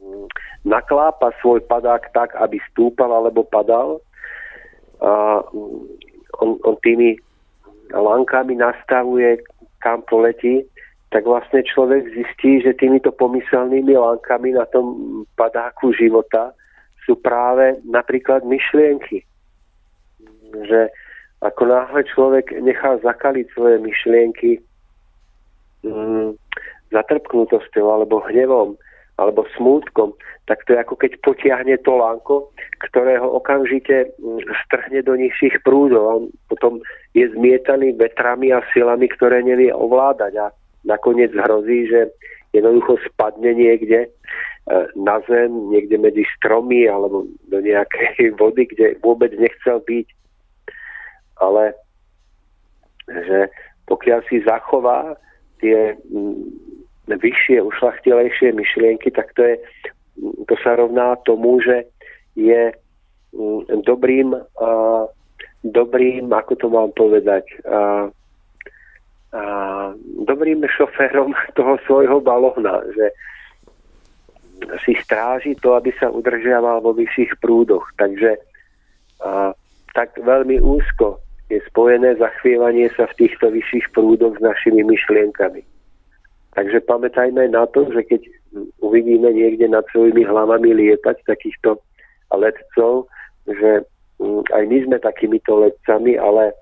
[0.00, 0.26] mm,
[0.64, 4.00] naklápa svoj padák tak, aby stúpal alebo padal,
[5.04, 5.84] a, mm,
[6.40, 7.20] on, on tými
[7.92, 9.42] lankami nastavuje,
[9.84, 10.64] kam poletí,
[11.14, 16.50] tak vlastne človek zistí, že týmito pomyselnými lánkami na tom padáku života
[17.06, 19.22] sú práve napríklad myšlienky.
[20.66, 20.90] Že
[21.46, 24.50] ako náhle človek nechá zakaliť svoje myšlienky
[25.86, 26.34] mm,
[26.90, 28.74] zatrpknutosťou alebo hnevom
[29.16, 30.12] alebo smútkom,
[30.44, 32.52] tak to je ako keď potiahne to lánko,
[32.84, 36.04] ktorého okamžite mm, strhne do nižších prúdov.
[36.04, 36.82] On potom
[37.14, 40.32] je zmietaný vetrami a silami, ktoré nevie ovládať.
[40.36, 40.46] A
[40.86, 42.08] nakoniec hrozí, že
[42.54, 44.10] jednoducho spadne niekde e,
[44.96, 50.06] na zem, niekde medzi stromy alebo do nejakej vody, kde vôbec nechcel byť.
[51.36, 51.76] Ale
[53.06, 53.52] že
[53.86, 55.14] pokiaľ si zachová
[55.62, 55.94] tie
[57.06, 59.56] vyššie, ušlachtilejšie myšlienky, tak to, je,
[60.50, 61.86] to sa rovná tomu, že
[62.34, 62.74] je
[63.86, 64.34] dobrým,
[65.62, 67.46] dobrým, ako to mám povedať,
[70.26, 73.06] dobrým šoférom toho svojho balóna, že
[74.84, 77.84] si stráži to, aby sa udržiaval vo vyšších prúdoch.
[78.00, 78.40] Takže
[79.20, 79.52] a,
[79.92, 81.20] tak veľmi úzko
[81.52, 85.62] je spojené zachvievanie sa v týchto vyšších prúdoch s našimi myšlienkami.
[86.56, 88.22] Takže pamätajme na to, že keď
[88.80, 91.76] uvidíme niekde nad svojimi hlavami lietať takýchto
[92.32, 93.06] letcov,
[93.44, 93.84] že
[94.18, 96.56] mm, aj my sme takýmito letcami, ale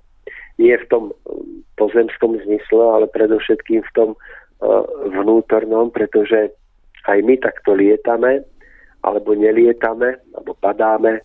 [0.59, 6.55] nie v tom um, pozemskom zmysle, ale predovšetkým v tom uh, vnútornom, pretože
[7.11, 8.47] aj my takto lietame,
[9.05, 11.21] alebo nelietame, alebo padáme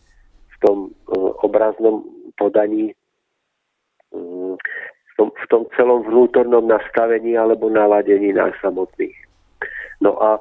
[0.52, 2.04] v tom uh, obraznom
[2.36, 2.92] podaní,
[4.12, 4.58] um,
[5.20, 9.16] v tom, v celom vnútornom nastavení alebo naladení nás samotných.
[10.00, 10.40] No a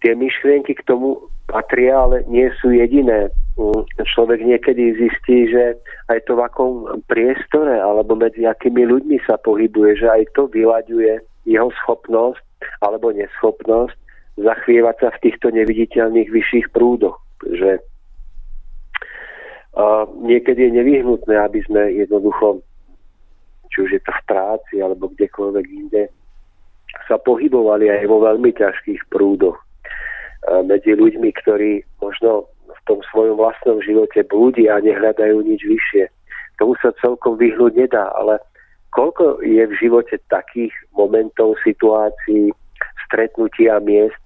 [0.00, 3.28] tie myšlienky k tomu patria, ale nie sú jediné.
[3.56, 5.80] Mm, človek niekedy zistí, že
[6.12, 6.72] aj to v akom
[7.08, 12.44] priestore alebo medzi akými ľuďmi sa pohybuje, že aj to vyľaďuje jeho schopnosť
[12.84, 13.96] alebo neschopnosť
[14.36, 17.16] zachvievať sa v týchto neviditeľných vyšších prúdoch.
[17.48, 17.80] Že
[19.76, 22.64] a niekedy je nevyhnutné, aby sme jednoducho
[23.68, 26.08] či už je to v práci alebo kdekoľvek inde,
[27.04, 29.60] sa pohybovali aj vo veľmi ťažkých prúdoch
[30.64, 36.04] medzi ľuďmi, ktorí možno v tom svojom vlastnom živote blúdia a nehľadajú nič vyššie.
[36.56, 38.40] Tomu sa celkom vyhnúť nedá, ale
[38.96, 42.52] koľko je v živote takých momentov, situácií,
[43.04, 44.18] stretnutí a miest,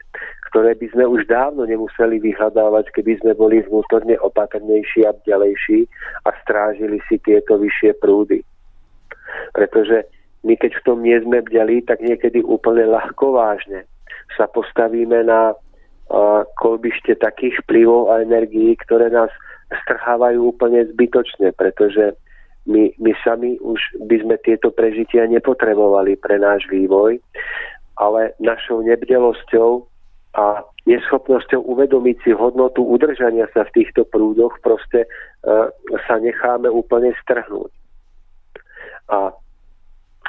[0.51, 5.87] ktoré by sme už dávno nemuseli vyhľadávať, keby sme boli vnútorne opatrnejší a ďalejší
[6.27, 8.43] a strážili si tieto vyššie prúdy.
[9.55, 10.11] Pretože
[10.43, 13.87] my keď v tom nie sme bďali, tak niekedy úplne ľahko vážne
[14.35, 15.55] sa postavíme na
[16.59, 19.31] kolbište takých vplyvov a energií, ktoré nás
[19.87, 22.19] strhávajú úplne zbytočne, pretože
[22.67, 23.79] my, my sami už
[24.11, 27.23] by sme tieto prežitia nepotrebovali pre náš vývoj,
[27.97, 29.87] ale našou nebdelosťou
[30.35, 35.71] a neschopnosťou uvedomiť si hodnotu udržania sa v týchto prúdoch proste uh,
[36.07, 37.71] sa necháme úplne strhnúť.
[39.11, 39.35] A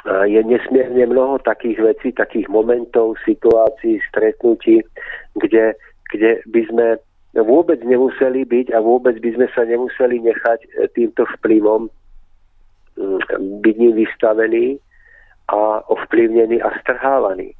[0.04, 4.82] je nesmierne mnoho takých vecí, takých momentov, situácií, stretnutí,
[5.38, 5.78] kde,
[6.10, 6.86] kde by sme
[7.40, 11.88] vôbec nemuseli byť a vôbec by sme sa nemuseli nechať e, týmto vplyvom
[12.98, 13.20] mm,
[13.62, 14.76] byť ním vystavení
[15.48, 17.56] a ovplyvnení a strhávaní.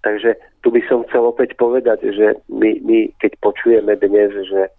[0.00, 4.72] Takže tu by som chcel opäť povedať, že my, my keď počujeme dnes, že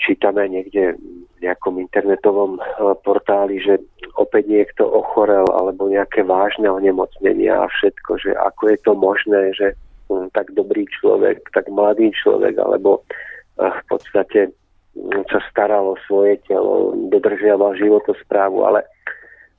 [0.00, 0.96] čítame niekde
[1.36, 2.62] v nejakom internetovom eh,
[3.04, 3.80] portáli, že
[4.16, 9.66] opäť niekto ochorel alebo nejaké vážne onemocnenia a všetko, že ako je to možné, že
[10.08, 13.04] hm, tak dobrý človek, tak mladý človek alebo
[13.60, 14.40] eh, v podstate
[14.96, 18.80] hm, sa staral o svoje telo, dodržiaval životosprávu, ale,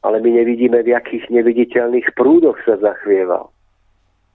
[0.02, 3.54] ale my nevidíme, v akých neviditeľných prúdoch sa zachvieval.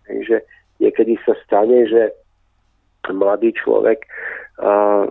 [0.07, 0.43] Takže
[0.79, 2.22] niekedy sa stane, že
[3.11, 4.07] mladý človek
[4.63, 5.07] a,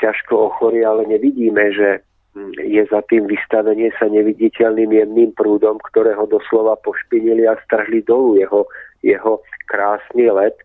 [0.00, 2.00] ťažko ochorí, ale nevidíme, že
[2.32, 8.40] hm, je za tým vystavenie sa neviditeľným jemným prúdom, ktorého doslova pošpinili a strhli dolu
[8.40, 8.64] jeho,
[9.04, 10.56] jeho krásny let,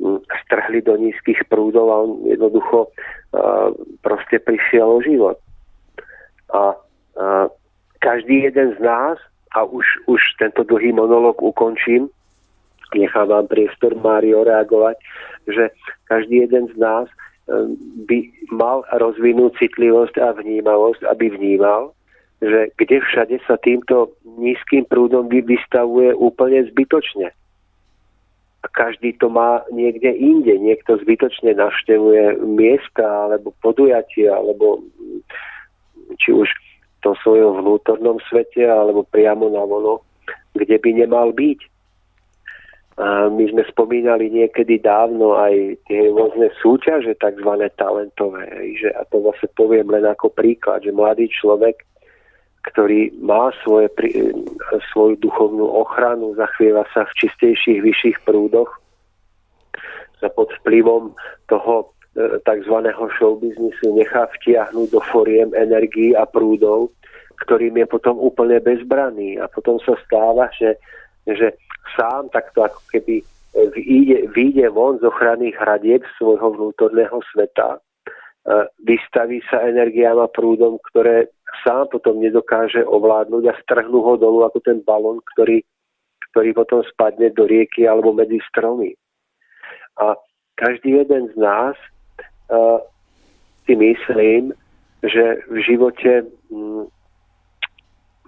[0.00, 2.88] hm, strhli do nízkych prúdov a on jednoducho a,
[4.00, 5.36] proste prišiel o život.
[6.54, 6.64] A, a
[8.00, 9.18] každý jeden z nás,
[9.54, 12.10] a už, už tento dlhý monolog ukončím,
[12.94, 14.96] nechávam priestor Mário reagovať,
[15.50, 15.70] že
[16.06, 17.06] každý jeden z nás
[18.08, 18.18] by
[18.48, 21.92] mal rozvinúť citlivosť a vnímavosť, aby vnímal,
[22.40, 27.32] že kde všade sa týmto nízkym prúdom vystavuje úplne zbytočne.
[28.64, 30.56] A každý to má niekde inde.
[30.56, 34.80] Niekto zbytočne navštevuje miesta alebo podujatia, alebo
[36.16, 36.48] či už
[37.04, 40.00] to svojom vnútornom svete, alebo priamo na vono,
[40.56, 41.60] kde by nemal byť.
[43.02, 47.50] My sme spomínali niekedy dávno aj tie rôzne súťaže tzv.
[47.74, 48.46] talentové.
[48.78, 51.82] Že, a to zase poviem len ako príklad, že mladý človek,
[52.70, 53.90] ktorý má svoje,
[54.94, 58.70] svoju duchovnú ochranu, zachvieva sa v čistejších, vyšších prúdoch,
[60.22, 61.18] sa pod vplyvom
[61.50, 62.76] toho e, tzv.
[63.18, 66.94] showbiznisu nechá vtiahnuť do foriem energií a prúdov,
[67.42, 69.42] ktorým je potom úplne bezbraný.
[69.42, 70.78] A potom sa stáva, že,
[71.26, 71.58] že
[71.92, 73.24] sám takto ako keby e,
[73.76, 77.80] vyjde, vyjde von z ochranných hradieb svojho vnútorného sveta, e,
[78.88, 81.28] vystaví sa energiám a prúdom, ktoré
[81.62, 85.62] sám potom nedokáže ovládnuť a strhnú ho dolu ako ten balón, ktorý,
[86.32, 88.96] ktorý potom spadne do rieky alebo medzi stromy.
[90.02, 90.18] A
[90.58, 91.78] každý jeden z nás
[92.50, 92.82] uh,
[93.66, 94.50] si myslím,
[95.06, 96.26] že v živote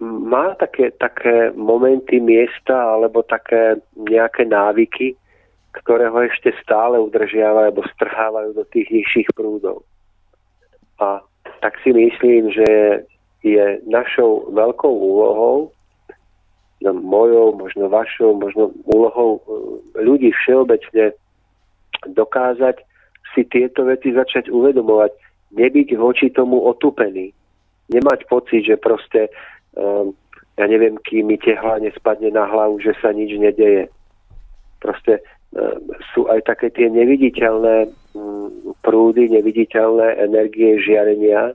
[0.00, 5.16] má také, také momenty, miesta alebo také nejaké návyky,
[5.72, 9.84] ktoré ho ešte stále udržiavajú alebo strhávajú do tých nižších prúdov.
[11.00, 11.20] A
[11.60, 12.68] tak si myslím, že
[13.44, 15.72] je našou veľkou úlohou,
[16.82, 19.40] no mojou, možno vašou, možno úlohou e,
[20.04, 21.16] ľudí všeobecne
[22.04, 22.76] dokázať
[23.32, 25.12] si tieto veci začať uvedomovať,
[25.56, 27.32] nebyť voči tomu otupený,
[27.92, 29.32] nemať pocit, že proste
[30.56, 33.92] ja neviem, kým mi tehla nespadne na hlavu, že sa nič nedeje.
[34.80, 35.20] Proste
[35.52, 41.52] um, sú aj také tie neviditeľné um, prúdy, neviditeľné energie žiarenia,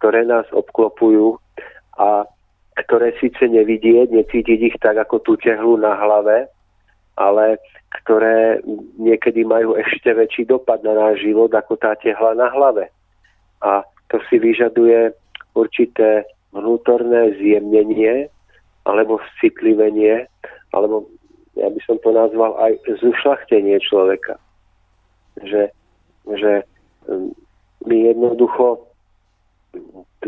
[0.00, 1.36] ktoré nás obklopujú
[2.00, 2.24] a
[2.74, 6.50] ktoré síce nevidieť, necítiť ich tak ako tú tehlu na hlave,
[7.14, 7.60] ale
[8.02, 8.58] ktoré
[8.98, 12.90] niekedy majú ešte väčší dopad na náš život ako tá tehla na hlave.
[13.62, 15.14] A to si vyžaduje
[15.54, 18.30] určité vnútorné zjemnenie
[18.86, 20.30] alebo citlivenie,
[20.70, 21.08] alebo
[21.58, 24.38] ja by som to nazval aj zušlachtenie človeka.
[25.42, 25.70] Že,
[26.38, 26.52] že
[27.10, 27.34] hm,
[27.84, 28.86] my jednoducho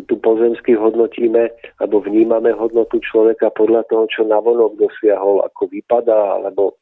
[0.04, 1.48] tu pozemsky hodnotíme
[1.80, 6.76] alebo vnímame hodnotu človeka podľa toho, čo navonok dosiahol, ako vypadá, alebo,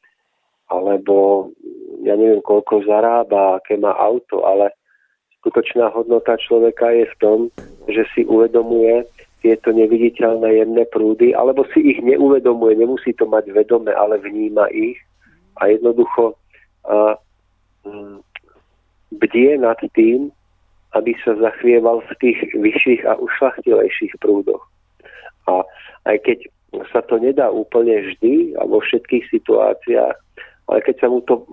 [0.67, 1.47] alebo
[2.03, 4.73] ja neviem, koľko zarába, aké má auto, ale
[5.39, 7.39] skutočná hodnota človeka je v tom,
[7.87, 9.05] že si uvedomuje
[9.45, 14.97] tieto neviditeľné jemné prúdy, alebo si ich neuvedomuje, nemusí to mať vedome, ale vníma ich
[15.61, 16.33] a jednoducho
[16.89, 17.13] a,
[17.85, 18.25] m,
[19.13, 20.33] bdie nad tým,
[20.97, 24.65] aby sa zachvieval v tých vyšších a ušlachtilejších prúdoch.
[25.45, 25.61] A
[26.09, 26.49] aj keď
[26.89, 30.17] sa to nedá úplne vždy a vo všetkých situáciách,
[30.65, 31.45] ale keď sa mu to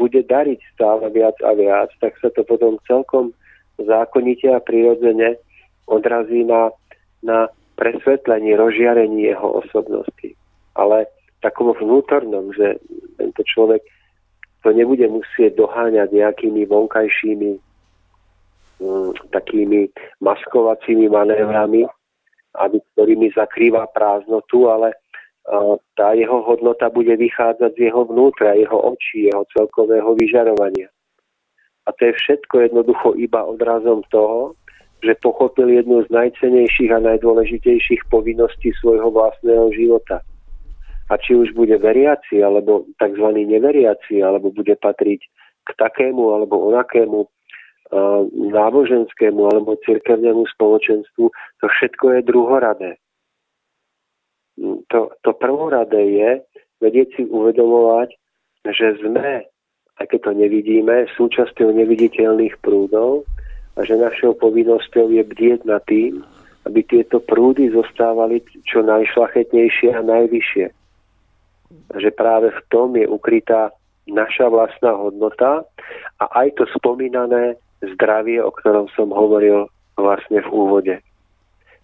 [0.00, 3.36] bude dariť stále viac a viac, tak sa to potom celkom
[3.76, 5.36] zákonite a prirodzene
[5.86, 6.72] odrazí na,
[7.22, 7.48] na
[7.78, 10.34] presvetlení, rozžiarení jeho osobnosti.
[10.78, 11.06] Ale
[11.42, 12.78] takom vnútornom, že
[13.18, 13.82] tento človek
[14.62, 17.50] to nebude musieť doháňať nejakými vonkajšími
[18.82, 21.86] Mm, takými maskovacími manévrami,
[22.58, 24.98] aby, ktorými zakrýva prázdnotu, ale
[25.94, 30.90] tá jeho hodnota bude vychádzať z jeho vnútra, jeho očí, jeho celkového vyžarovania.
[31.86, 34.54] A to je všetko jednoducho iba odrazom toho,
[35.02, 40.22] že pochopil jednu z najcenejších a najdôležitejších povinností svojho vlastného života.
[41.10, 43.26] A či už bude veriaci, alebo tzv.
[43.34, 45.20] neveriaci, alebo bude patriť
[45.66, 47.26] k takému alebo onakému
[48.32, 51.24] náboženskému alebo cirkevnému spoločenstvu,
[51.60, 52.90] to všetko je druhoradé.
[54.88, 56.30] To, to prvoradé je
[56.80, 58.16] vedieť si uvedomovať,
[58.64, 59.44] že sme,
[60.00, 63.28] aj keď to nevidíme, súčasťou neviditeľných prúdov
[63.76, 66.20] a že našou povinnosťou je bdieť na tým,
[66.68, 70.66] aby tieto prúdy zostávali čo najšlachetnejšie a najvyššie.
[71.92, 73.72] A že práve v tom je ukrytá
[74.06, 75.64] naša vlastná hodnota
[76.20, 79.66] a aj to spomínané zdravie, o ktorom som hovoril
[79.98, 80.94] vlastne v úvode.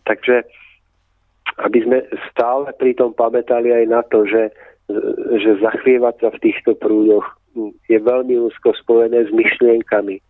[0.06, 0.46] Takže
[1.58, 1.98] aby sme
[2.30, 4.54] stále pri tom pamätali aj na to, že,
[5.42, 7.26] že zachvievať sa v týchto prúdoch
[7.90, 10.22] je veľmi úzko spojené s myšlienkami.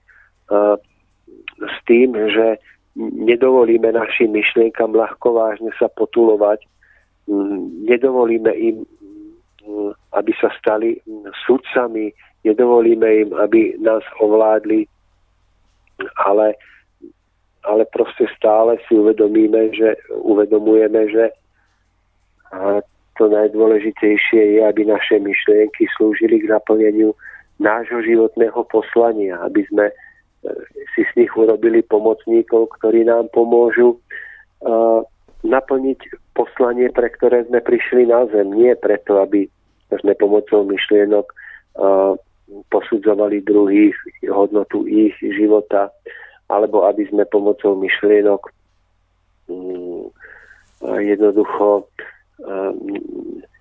[1.59, 2.63] S tým, že
[2.99, 6.63] nedovolíme našim myšlienkam ľahko vážne sa potulovať,
[7.87, 8.77] nedovolíme im,
[10.15, 10.99] aby sa stali
[11.47, 12.11] sudcami,
[12.45, 14.87] nedovolíme im, aby nás ovládli.
[16.23, 16.55] Ale,
[17.67, 21.35] ale proste stále si uvedomíme, že uvedomujeme, že
[23.19, 27.13] to najdôležitejšie je, aby naše myšlienky slúžili k naplneniu
[27.59, 29.95] nášho životného poslania, aby sme e,
[30.95, 33.99] si z nich urobili pomocníkov, ktorí nám pomôžu
[35.47, 36.01] naplniť
[36.35, 38.51] poslanie, pre ktoré sme prišli na zem.
[38.55, 39.47] Nie preto, aby
[39.95, 41.27] sme pomocou myšlienok
[42.71, 43.95] posudzovali druhých,
[44.27, 45.93] hodnotu ich života,
[46.49, 48.41] alebo aby sme pomocou myšlienok
[49.53, 50.05] mm,
[51.05, 51.85] jednoducho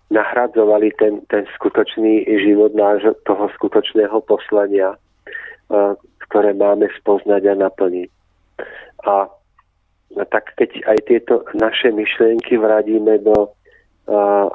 [0.08, 4.96] nahradzovali ten, ten skutočný život nášho, toho skutočného poslania,
[6.28, 8.10] ktoré máme spoznať a naplniť.
[9.08, 9.32] A
[10.32, 13.52] tak keď aj tieto naše myšlienky vradíme do,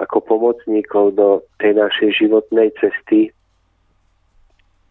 [0.01, 1.29] ako pomocníkov do
[1.61, 3.33] tej našej životnej cesty,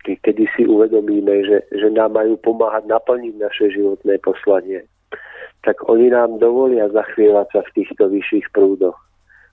[0.02, 4.86] kedy si uvedomíme, že, že nám majú pomáhať naplniť naše životné poslanie,
[5.62, 8.98] tak oni nám dovolia zachvievať sa v týchto vyšších prúdoch.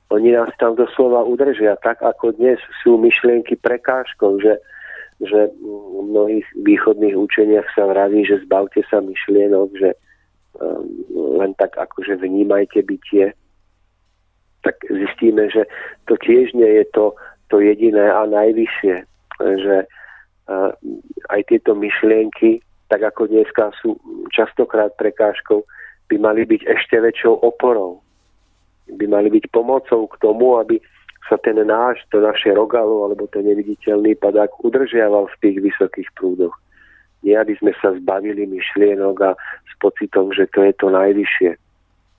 [0.09, 4.57] Oni nás tam doslova udržia, tak ako dnes sú myšlienky prekážkou, že,
[5.19, 9.91] že v mnohých východných učeniach sa vraví, že zbavte sa myšlienok, že
[10.63, 10.87] um,
[11.43, 13.35] len tak akože vnímajte bytie,
[14.63, 15.67] tak zistíme, že
[16.07, 17.15] to tiež nie je to,
[17.51, 18.97] to jediné a najvyššie,
[19.39, 19.77] že
[21.29, 24.01] aj tieto myšlienky, tak ako dneska sú
[24.33, 25.61] častokrát prekážkou,
[26.09, 28.01] by mali byť ešte väčšou oporou.
[28.89, 30.81] By mali byť pomocou k tomu, aby
[31.29, 36.57] sa ten náš, to naše rogalo alebo ten neviditeľný padák udržiaval v tých vysokých prúdoch.
[37.21, 39.31] Nie, aby sme sa zbavili myšlienok a
[39.69, 41.51] s pocitom, že to je to najvyššie.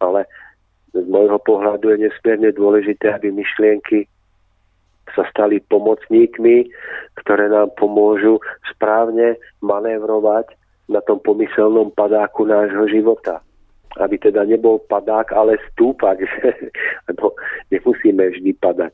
[0.06, 0.30] Ale
[0.94, 4.06] z môjho pohľadu je nesmierne dôležité, aby myšlienky
[5.18, 6.70] sa stali pomocníkmi,
[7.24, 8.38] ktoré nám pomôžu
[8.70, 10.54] správne manévrovať
[10.90, 13.42] na tom pomyselnom padáku nášho života.
[14.00, 16.24] Aby teda nebol padák, ale stúpak,
[17.12, 17.36] lebo
[17.72, 18.94] nemusíme vždy padať.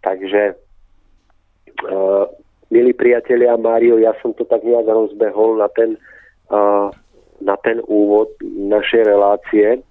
[0.00, 0.54] Takže,
[1.90, 2.24] uh,
[2.70, 5.98] milí priatelia Mário, ja som to tak nejak rozbehol na ten,
[6.48, 6.88] uh,
[7.42, 9.82] na ten úvod našej relácie.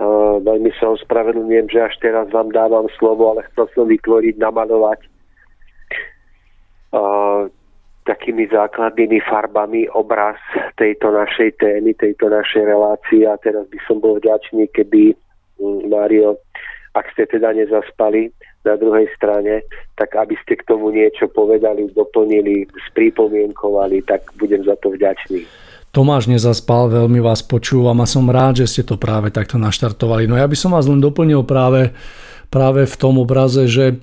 [0.00, 5.00] Uh, veľmi sa ospravedlňujem, že až teraz vám dávam slovo, ale chcel som vytvoriť, namalovať
[6.96, 7.46] uh,
[8.02, 10.38] takými základnými farbami obraz
[10.74, 15.14] tejto našej témy, tejto našej relácie a teraz by som bol vďačný, keby
[15.86, 16.42] Mário,
[16.98, 18.34] ak ste teda nezaspali
[18.66, 19.62] na druhej strane,
[19.98, 25.46] tak aby ste k tomu niečo povedali, doplnili, sprípomienkovali, tak budem za to vďačný.
[25.92, 30.24] Tomáš nezaspal, veľmi vás počúvam a som rád, že ste to práve takto naštartovali.
[30.24, 31.92] No ja by som vás len doplnil práve,
[32.48, 34.00] práve v tom obraze, že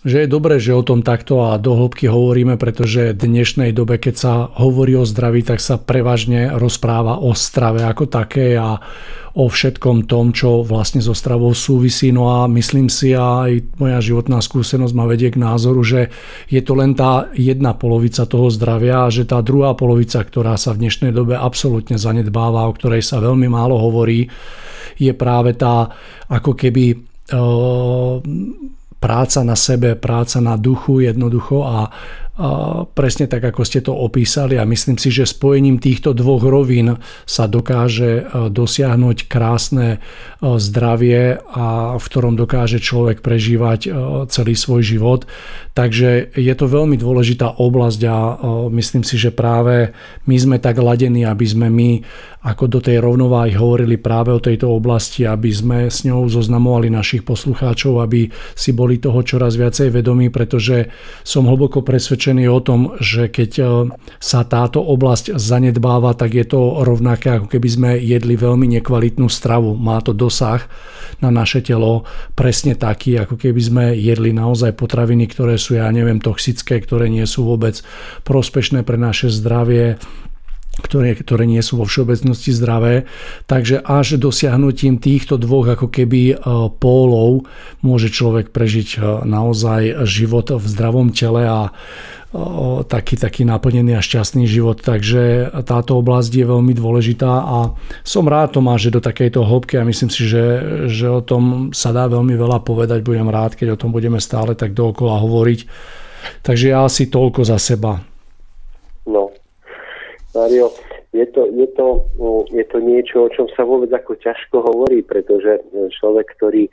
[0.00, 4.00] že je dobré, že o tom takto a do hĺbky hovoríme, pretože v dnešnej dobe,
[4.00, 8.80] keď sa hovorí o zdraví, tak sa prevažne rozpráva o strave ako také a
[9.36, 12.16] o všetkom tom, čo vlastne so stravou súvisí.
[12.16, 16.08] No a myslím si, a aj moja životná skúsenosť ma vedie k názoru, že
[16.48, 20.72] je to len tá jedna polovica toho zdravia a že tá druhá polovica, ktorá sa
[20.72, 24.32] v dnešnej dobe absolútne zanedbáva, o ktorej sa veľmi málo hovorí,
[24.96, 25.92] je práve tá
[26.32, 26.96] ako keby
[29.00, 31.90] práca na sebe, práca na duchu jednoducho a,
[32.96, 36.96] presne tak, ako ste to opísali a myslím si, že spojením týchto dvoch rovín
[37.28, 39.98] sa dokáže e, dosiahnuť krásne e,
[40.40, 43.90] zdravie, a v ktorom dokáže človek prežívať e,
[44.32, 45.28] celý svoj život.
[45.76, 48.16] Takže je to veľmi dôležitá oblasť a
[48.72, 49.92] myslím si, že práve
[50.26, 51.90] my sme tak ladení, aby sme my
[52.40, 57.20] ako do tej rovnováhy hovorili práve o tejto oblasti, aby sme s ňou zoznamovali našich
[57.20, 60.88] poslucháčov, aby si boli toho čoraz viacej vedomí, pretože
[61.20, 63.50] som hlboko presvedčený o tom, že keď
[64.22, 69.74] sa táto oblasť zanedbáva, tak je to rovnaké, ako keby sme jedli veľmi nekvalitnú stravu.
[69.74, 70.62] Má to dosah
[71.18, 72.06] na naše telo
[72.38, 77.24] presne taký, ako keby sme jedli naozaj potraviny, ktoré sú, ja neviem, toxické, ktoré nie
[77.26, 77.82] sú vôbec
[78.22, 79.98] prospešné pre naše zdravie,
[80.80, 83.04] ktoré, ktoré nie sú vo všeobecnosti zdravé.
[83.44, 86.34] Takže až dosiahnutím týchto dvoch ako keby e,
[86.80, 87.44] pólov
[87.84, 91.60] môže človek prežiť e, naozaj život v zdravom tele a
[92.86, 94.78] taký, taký naplnený a šťastný život.
[94.78, 97.74] Takže táto oblasť je veľmi dôležitá a
[98.06, 100.44] som rád to má, že do takejto hĺbky a myslím si, že,
[100.86, 103.02] že o tom sa dá veľmi veľa povedať.
[103.02, 105.60] Budem rád, keď o tom budeme stále tak dookola hovoriť.
[106.46, 107.98] Takže ja asi toľko za seba.
[109.08, 109.34] No,
[110.36, 110.70] Mario,
[111.10, 112.06] je to, je, to,
[112.54, 115.58] je to niečo, o čom sa vôbec ako ťažko hovorí, pretože
[115.98, 116.70] človek, ktorý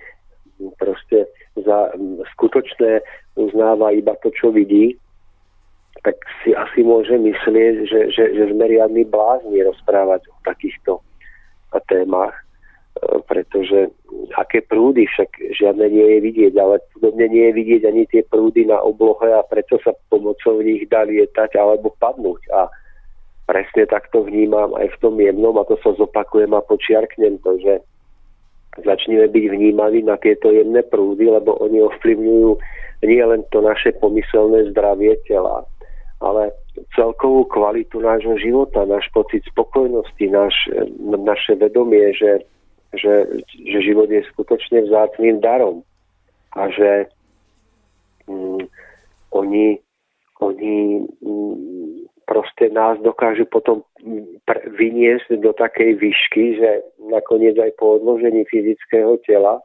[0.78, 1.26] proste
[1.58, 1.90] za
[2.38, 3.02] skutočné
[3.34, 4.94] uznáva iba to, čo vidí,
[6.08, 11.04] tak si asi môže myslieť, že, že, že sme riadni blázni rozprávať o takýchto
[11.92, 13.92] témach, e, pretože
[14.40, 18.64] aké prúdy, však žiadne nie je vidieť, ale podobne nie je vidieť ani tie prúdy
[18.72, 22.40] na oblohe a preto sa pomocou nich dá lietať alebo padnúť.
[22.56, 22.72] A
[23.44, 27.84] presne takto vnímam aj v tom jemnom a to sa zopakujem a počiarknem to, že
[28.80, 32.52] začneme byť vnímaví na tieto jemné prúdy, lebo oni ovplyvňujú
[33.04, 35.68] nie len to naše pomyselné zdravie tela,
[36.28, 36.52] ale
[36.94, 40.56] celkovú kvalitu nášho života, náš pocit spokojnosti, náš,
[41.00, 42.44] naše vedomie, že,
[42.94, 45.88] že, že život je skutočne vzácným darom
[46.54, 47.08] a že
[48.28, 48.68] mm,
[49.32, 49.80] oni,
[50.44, 50.76] oni
[51.24, 51.56] mm,
[52.28, 53.88] proste nás dokážu potom
[54.76, 56.70] vyniesť do takej výšky, že
[57.08, 59.64] nakoniec aj po odložení fyzického tela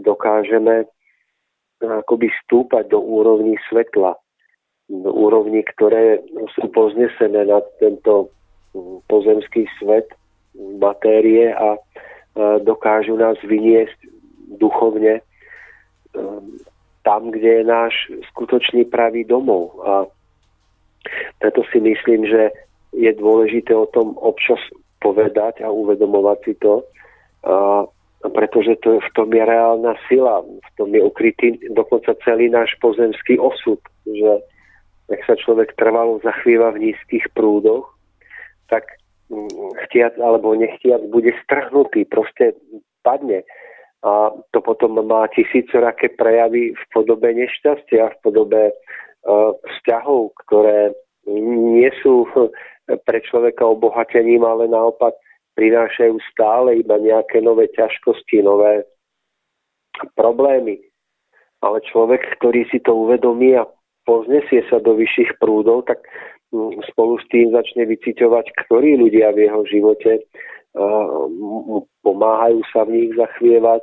[0.00, 0.88] dokážeme
[1.84, 4.16] akoby stúpať do úrovní svetla
[4.92, 6.20] úrovni, ktoré
[6.52, 8.28] sú poznesené na tento
[9.08, 10.12] pozemský svet
[10.54, 11.78] matérie a
[12.60, 13.96] dokážu nás vyniesť
[14.58, 15.22] duchovne
[16.14, 16.58] um,
[17.04, 17.94] tam, kde je náš
[18.32, 19.76] skutočný pravý domov.
[19.84, 19.92] A
[21.38, 22.50] preto si myslím, že
[22.96, 24.58] je dôležité o tom občas
[25.04, 26.80] povedať a uvedomovať si to,
[27.44, 27.84] a,
[28.24, 33.36] pretože to, v tom je reálna sila, v tom je ukrytý dokonca celý náš pozemský
[33.36, 33.76] osud,
[34.08, 34.40] že
[35.12, 37.88] ak sa človek trvalo zachvieva v nízkych prúdoch,
[38.72, 38.88] tak
[39.28, 42.56] mm, chtiac alebo nechtiac bude strhnutý, proste
[43.04, 43.44] padne.
[44.04, 50.92] A to potom má tisícoraké prejavy v podobe nešťastia, v podobe uh, vzťahov, ktoré
[51.24, 52.28] nie sú
[53.08, 55.16] pre človeka obohatením, ale naopak
[55.56, 58.84] prinášajú stále iba nejaké nové ťažkosti, nové
[60.18, 60.84] problémy.
[61.64, 63.64] Ale človek, ktorý si to uvedomí a
[64.04, 66.00] poznesie sa do vyšších prúdov, tak
[66.52, 70.24] mm, spolu s tým začne vyciťovať, ktorí ľudia v jeho živote
[72.02, 73.80] pomáhajú sa v nich zachvievať,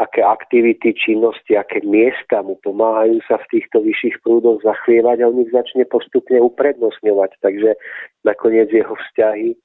[0.00, 5.44] aké aktivity, činnosti, aké miesta mu pomáhajú sa v týchto vyšších prúdoch zachvievať a on
[5.44, 7.30] ich začne postupne uprednostňovať.
[7.44, 7.76] Takže
[8.24, 9.56] nakoniec jeho vzťahy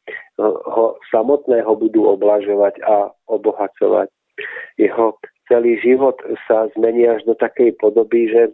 [0.43, 4.11] ho samotného budú oblažovať a obohacovať.
[4.75, 5.15] Jeho
[5.47, 8.51] celý život sa zmení až do takej podoby, že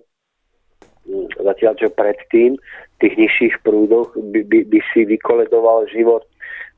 [1.42, 6.24] zatiaľ čo predtým v tých nižších prúdoch by, by, by si vykoledoval život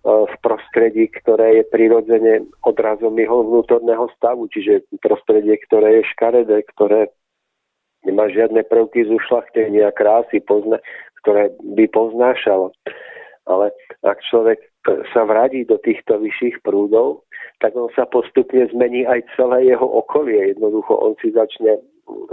[0.03, 7.07] v prostredí, ktoré je prirodzene odrazom jeho vnútorného stavu, čiže prostredie, ktoré je škaredé, ktoré
[8.03, 10.83] nemá žiadne prvky z ušlachtenia a krásy, pozna,
[11.23, 12.75] ktoré by poznášalo.
[13.47, 13.71] Ale
[14.03, 14.59] ak človek
[15.15, 17.23] sa vradí do týchto vyšších prúdov,
[17.63, 20.51] tak on sa postupne zmení aj celé jeho okolie.
[20.51, 21.79] Jednoducho on si začne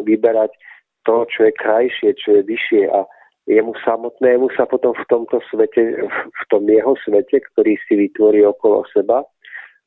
[0.02, 0.50] vyberať
[1.04, 3.06] to, čo je krajšie, čo je vyššie a
[3.48, 8.86] jemu samotnému sa potom v tomto svete, v tom jeho svete, ktorý si vytvorí okolo
[8.92, 9.24] seba,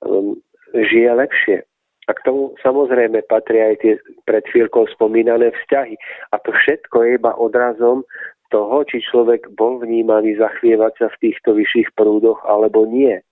[0.04, 0.36] um,
[0.74, 1.58] žije lepšie.
[2.04, 3.94] A k tomu samozrejme patria aj tie
[4.28, 5.96] pred chvíľkou spomínané vzťahy.
[6.36, 8.04] A to všetko je iba odrazom
[8.52, 13.24] toho, či človek bol vnímaný zachvievať sa v týchto vyšších prúdoch alebo nie.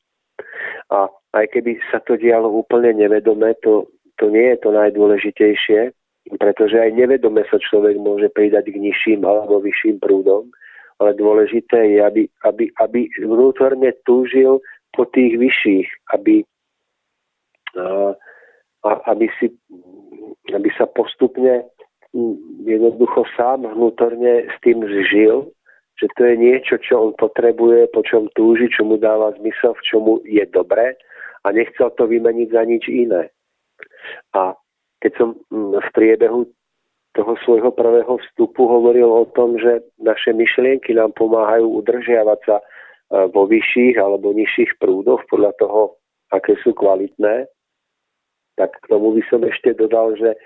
[0.87, 5.91] A aj keby sa to dialo úplne nevedome, to, to nie je to najdôležitejšie,
[6.39, 10.47] pretože aj nevedome sa človek môže pridať k nižším alebo vyšším prúdom,
[11.01, 14.61] ale dôležité je, aby, aby, aby vnútorne túžil
[14.93, 16.45] po tých vyšších, aby,
[18.85, 19.49] aby, si,
[20.53, 21.65] aby sa postupne
[22.67, 25.49] jednoducho sám vnútorne s tým žil,
[25.99, 29.85] že to je niečo, čo on potrebuje, po čom túži, čo mu dáva zmysel, v
[29.85, 30.97] čomu je dobre
[31.45, 33.29] a nechcel to vymeniť za nič iné.
[34.37, 34.53] A
[35.01, 36.41] keď som mm, v priebehu
[37.11, 42.63] toho svojho prvého vstupu hovoril o tom, že naše myšlienky nám pomáhajú udržiavať sa e,
[43.35, 45.99] vo vyšších alebo nižších prúdoch podľa toho,
[46.31, 47.51] aké sú kvalitné,
[48.55, 50.39] tak k tomu by som ešte dodal, že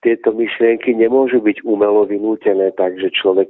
[0.00, 3.48] tieto myšlienky nemôžu byť umelo vynútené, takže človek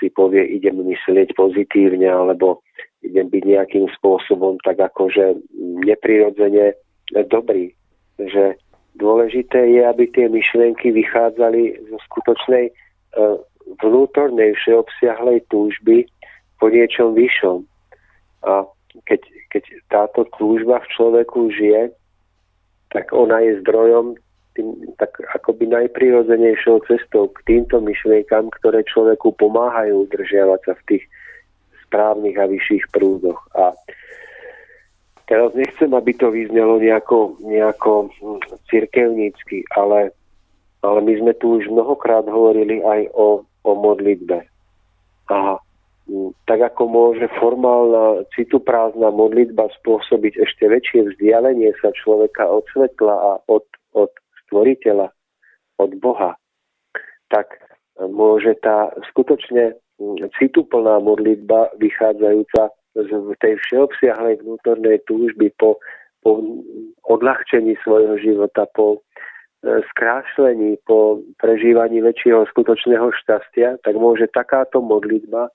[0.00, 2.60] si povie, idem myslieť pozitívne, alebo
[3.00, 5.40] idem byť nejakým spôsobom tak akože
[5.88, 6.76] neprirodzene
[7.32, 7.72] dobrý.
[8.20, 8.60] Že
[8.98, 12.72] dôležité je, aby tie myšlienky vychádzali zo skutočnej e,
[13.80, 16.10] vnútornej, všeobsiahlej túžby
[16.58, 17.62] po niečom vyššom.
[18.44, 18.66] A
[19.06, 19.20] keď,
[19.54, 21.94] keď táto túžba v človeku žije,
[22.90, 24.18] tak ona je zdrojom
[24.58, 31.04] tým, tak akoby najprirodzenejšou cestou k týmto myšlienkam, ktoré človeku pomáhajú udržiavať sa v tých
[31.86, 33.38] správnych a vyšších prúdoch.
[33.54, 33.70] A
[35.28, 38.40] teraz nechcem, aby to vyznelo nejako, nejako hm,
[38.72, 40.10] cirkevnícky, ale,
[40.80, 44.48] ale my sme tu už mnohokrát hovorili aj o, o modlitbe.
[45.28, 45.60] A
[46.08, 53.14] hm, tak ako môže formálna cituprázdna modlitba spôsobiť ešte väčšie vzdialenie sa človeka od svetla
[53.14, 54.10] a od, od
[54.48, 55.12] stvoriteľa,
[55.76, 56.34] od Boha,
[57.28, 57.60] tak
[58.00, 59.76] môže tá skutočne
[60.38, 65.78] cituplná modlitba vychádzajúca z tej všeobsiahlej vnútornej túžby po,
[66.22, 66.42] po
[67.06, 68.98] odľahčení svojho života, po
[69.62, 75.52] e, skrášlení, po prežívaní väčšieho skutočného šťastia, tak môže takáto modlitba e,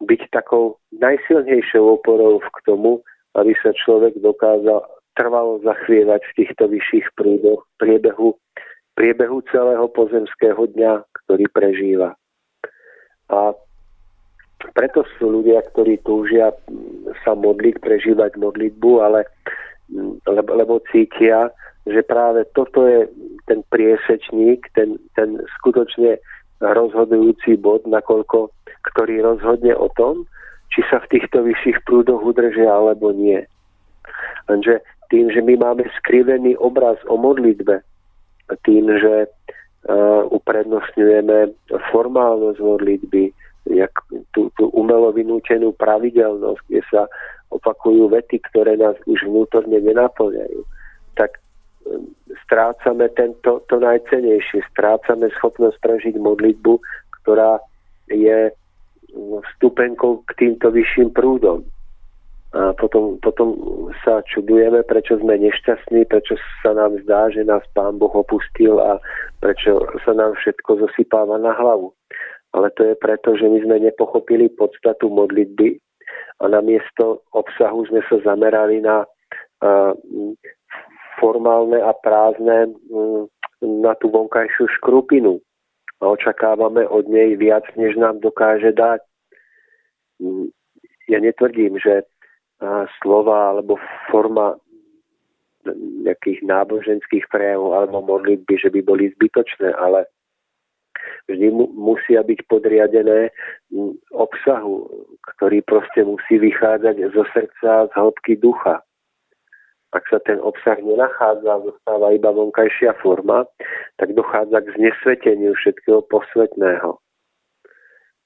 [0.00, 3.00] byť takou najsilnejšou oporou k tomu,
[3.36, 8.38] aby sa človek dokázal trvalo zachvievať v týchto vyšších prúdoch priebehu,
[8.96, 12.16] priebehu celého pozemského dňa, ktorý prežíva.
[13.30, 13.54] A
[14.74, 16.54] preto sú ľudia, ktorí túžia
[17.26, 19.26] sa modliť, prežívať modlitbu, ale
[20.26, 21.50] lebo, lebo cítia,
[21.86, 23.10] že práve toto je
[23.50, 26.22] ten priesečník, ten, ten skutočne
[26.62, 28.52] rozhodujúci bod, nakoľko,
[28.94, 30.28] ktorý rozhodne o tom,
[30.70, 33.42] či sa v týchto vyšších prúdoch udržia alebo nie.
[34.46, 37.82] Lenže tým, že my máme skrivený obraz o modlitbe,
[38.62, 41.50] tým, že uh, uprednostňujeme
[41.90, 43.34] formálnosť modlitby,
[43.70, 43.94] jak
[44.34, 47.02] tú, tú umelo vynútenú pravidelnosť, kde sa
[47.50, 50.60] opakujú vety, ktoré nás už vnútorne nenaplňajú,
[51.18, 51.38] tak
[52.46, 56.78] strácame tento, to najcenejšie, strácame schopnosť prežiť modlitbu,
[57.22, 57.58] ktorá
[58.10, 58.54] je
[59.54, 61.66] vstupenkou k týmto vyšším prúdom.
[62.50, 63.54] A potom, potom
[64.02, 66.34] sa čudujeme, prečo sme nešťastní, prečo
[66.66, 68.98] sa nám zdá, že nás Pán Boh opustil a
[69.38, 71.94] prečo sa nám všetko zosypáva na hlavu.
[72.50, 75.78] Ale to je preto, že my sme nepochopili podstatu modlitby
[76.42, 79.94] a namiesto obsahu sme sa zamerali na uh,
[81.22, 83.30] formálne a prázdne um,
[83.62, 85.38] na tú vonkajšiu škrupinu
[86.00, 89.04] a očakávame od nej viac, než nám dokáže dať.
[91.12, 92.08] Ja netvrdím, že
[93.00, 93.76] slova alebo
[94.08, 94.56] forma
[96.04, 100.08] nejakých náboženských prejavov alebo modlitby, že by boli zbytočné, ale
[101.28, 103.30] vždy mu, musia byť podriadené
[104.10, 104.88] obsahu,
[105.36, 108.82] ktorý proste musí vychádzať zo srdca, z hĺbky ducha.
[109.90, 113.42] ak sa ten obsah nenachádza, zostáva iba vonkajšia forma,
[113.98, 116.94] tak dochádza k znesveteniu všetkého posvetného.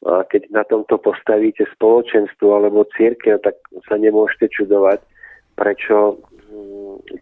[0.04, 3.56] A keď na tomto postavíte spoločenstvo alebo církev, tak
[3.88, 5.00] sa nemôžete čudovať,
[5.56, 6.20] prečo,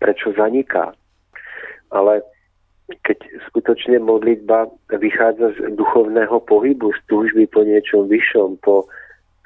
[0.03, 0.91] prečo zaniká.
[1.95, 2.27] Ale
[2.91, 3.19] keď
[3.49, 8.85] skutočne modlitba vychádza z duchovného pohybu, z túžby po niečom vyššom, po,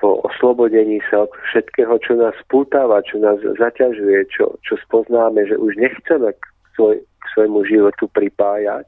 [0.00, 5.56] po oslobodení sa od všetkého, čo nás pútava, čo nás zaťažuje, čo, čo spoznáme, že
[5.56, 6.42] už nechceme k,
[6.74, 8.84] svoj, k svojmu životu pripájať,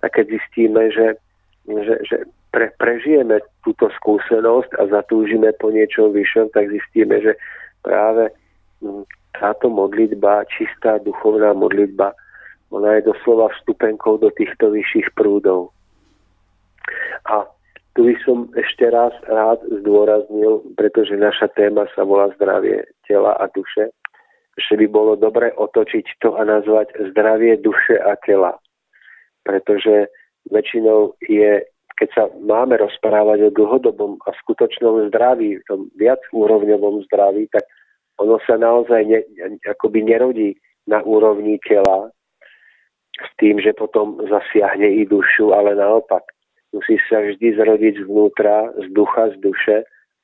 [0.00, 1.16] a keď zistíme, že,
[1.68, 2.16] že, že
[2.50, 7.36] pre, prežijeme túto skúsenosť a zatúžime po niečom vyššom, tak zistíme, že
[7.84, 8.32] práve
[8.80, 9.04] mm,
[9.36, 12.16] táto modlitba, čistá duchovná modlitba,
[12.70, 15.74] ona je doslova vstupenkou do týchto vyšších prúdov.
[17.26, 17.46] A
[17.98, 23.50] tu by som ešte raz rád zdôraznil, pretože naša téma sa volá zdravie tela a
[23.50, 23.90] duše,
[24.54, 28.54] že by bolo dobre otočiť to a nazvať zdravie duše a tela.
[29.42, 30.06] Pretože
[30.48, 31.66] väčšinou je
[32.00, 37.68] keď sa máme rozprávať o dlhodobom a skutočnom zdraví, tom viac úrovňovom zdraví, tak
[38.16, 39.20] ono sa naozaj ne,
[39.68, 40.56] akoby nerodí
[40.88, 42.08] na úrovni tela
[43.20, 46.24] s tým, že potom zasiahne i dušu, ale naopak.
[46.72, 49.76] Musí sa vždy zrodiť zvnútra, z ducha, z duše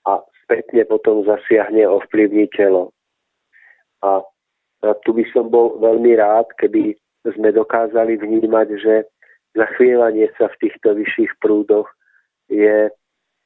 [0.07, 2.95] a spätne potom zasiahne ovplyvní telo.
[4.07, 4.23] A,
[5.03, 6.95] tu by som bol veľmi rád, keby
[7.27, 8.95] sme dokázali vnímať, že
[9.59, 11.91] zachvievanie sa v týchto vyšších prúdoch
[12.47, 12.87] je,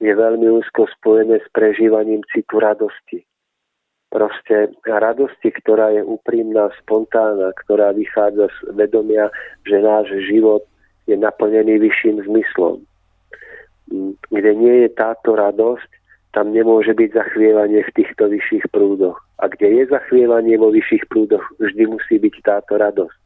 [0.05, 3.25] je veľmi úzko spojené s prežívaním citu radosti.
[4.11, 9.31] Proste radosti, ktorá je úprimná, spontánna, ktorá vychádza z vedomia,
[9.63, 10.67] že náš život
[11.07, 12.83] je naplnený vyšším zmyslom.
[14.35, 15.91] Kde nie je táto radosť,
[16.35, 19.19] tam nemôže byť zachvievanie v týchto vyšších prúdoch.
[19.43, 23.21] A kde je zachvievanie vo vyšších prúdoch, vždy musí byť táto radosť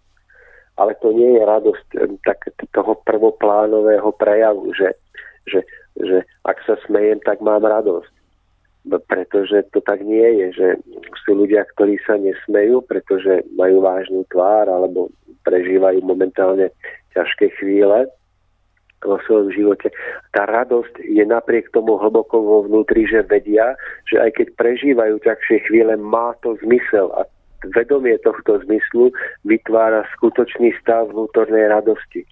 [0.76, 1.87] ale to nie je radosť
[2.26, 4.91] tak, toho prvoplánového prejavu, že,
[5.47, 5.62] že,
[6.03, 8.11] že ak sa smejem, tak mám radosť.
[8.85, 10.68] Pretože to tak nie je, že
[11.24, 15.09] sú ľudia, ktorí sa nesmejú, pretože majú vážnu tvár alebo
[15.49, 16.68] prežívajú momentálne
[17.16, 18.05] ťažké chvíle
[19.05, 19.89] vo svojom živote.
[20.32, 23.76] Tá radosť je napriek tomu hlboko vo vnútri, že vedia,
[24.09, 27.28] že aj keď prežívajú ťažšie chvíle, má to zmysel a
[27.72, 29.12] vedomie tohto zmyslu
[29.49, 32.24] vytvára skutočný stav vnútornej radosti.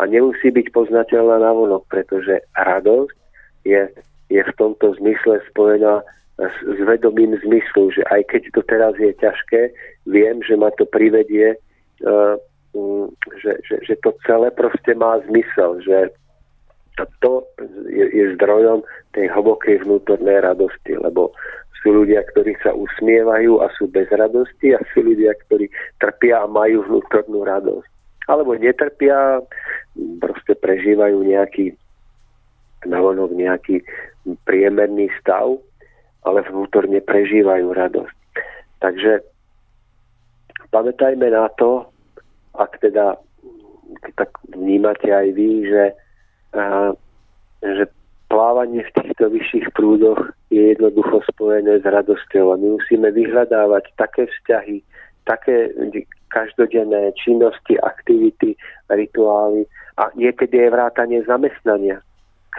[0.00, 3.16] A nemusí byť poznateľná na vonok, pretože radosť
[3.68, 3.80] je,
[4.32, 6.00] je v tomto zmysle spojená
[6.40, 9.70] s, s vedomým zmyslu, že aj keď to teraz je ťažké,
[10.08, 11.54] viem, že ma to privedie,
[12.08, 12.34] uh,
[13.44, 16.08] že, že, že to celé proste má zmysel, že
[17.20, 17.44] to
[17.88, 18.84] je, je zdrojom
[19.16, 21.32] tej hlbokej vnútornej radosti, lebo
[21.82, 25.66] sú ľudia, ktorí sa usmievajú a sú bez radosti a sú ľudia, ktorí
[25.98, 27.90] trpia a majú vnútornú radosť.
[28.30, 29.42] Alebo netrpia,
[30.22, 31.74] proste prežívajú nejaký
[32.86, 33.82] navonok nejaký
[34.46, 35.58] priemerný stav,
[36.22, 38.16] ale vnútorne prežívajú radosť.
[38.78, 39.22] Takže
[40.70, 41.86] pamätajme na to,
[42.54, 43.18] ak teda
[44.16, 45.84] tak vnímate aj vy, že,
[46.56, 46.94] a,
[47.60, 47.84] že
[48.32, 54.26] plávanie v týchto vyšších prúdoch je jednoducho spojené s radosťou a my musíme vyhľadávať také
[54.26, 54.80] vzťahy,
[55.28, 55.70] také
[56.32, 58.56] každodenné činnosti, aktivity,
[58.88, 59.68] rituály
[60.00, 62.00] a niekedy je vrátanie zamestnania,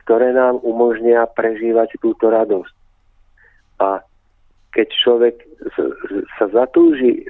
[0.02, 2.76] ktoré nám umožnia prežívať túto radosť.
[3.84, 4.02] A
[4.74, 5.36] keď človek
[6.42, 7.24] sa zatúži e,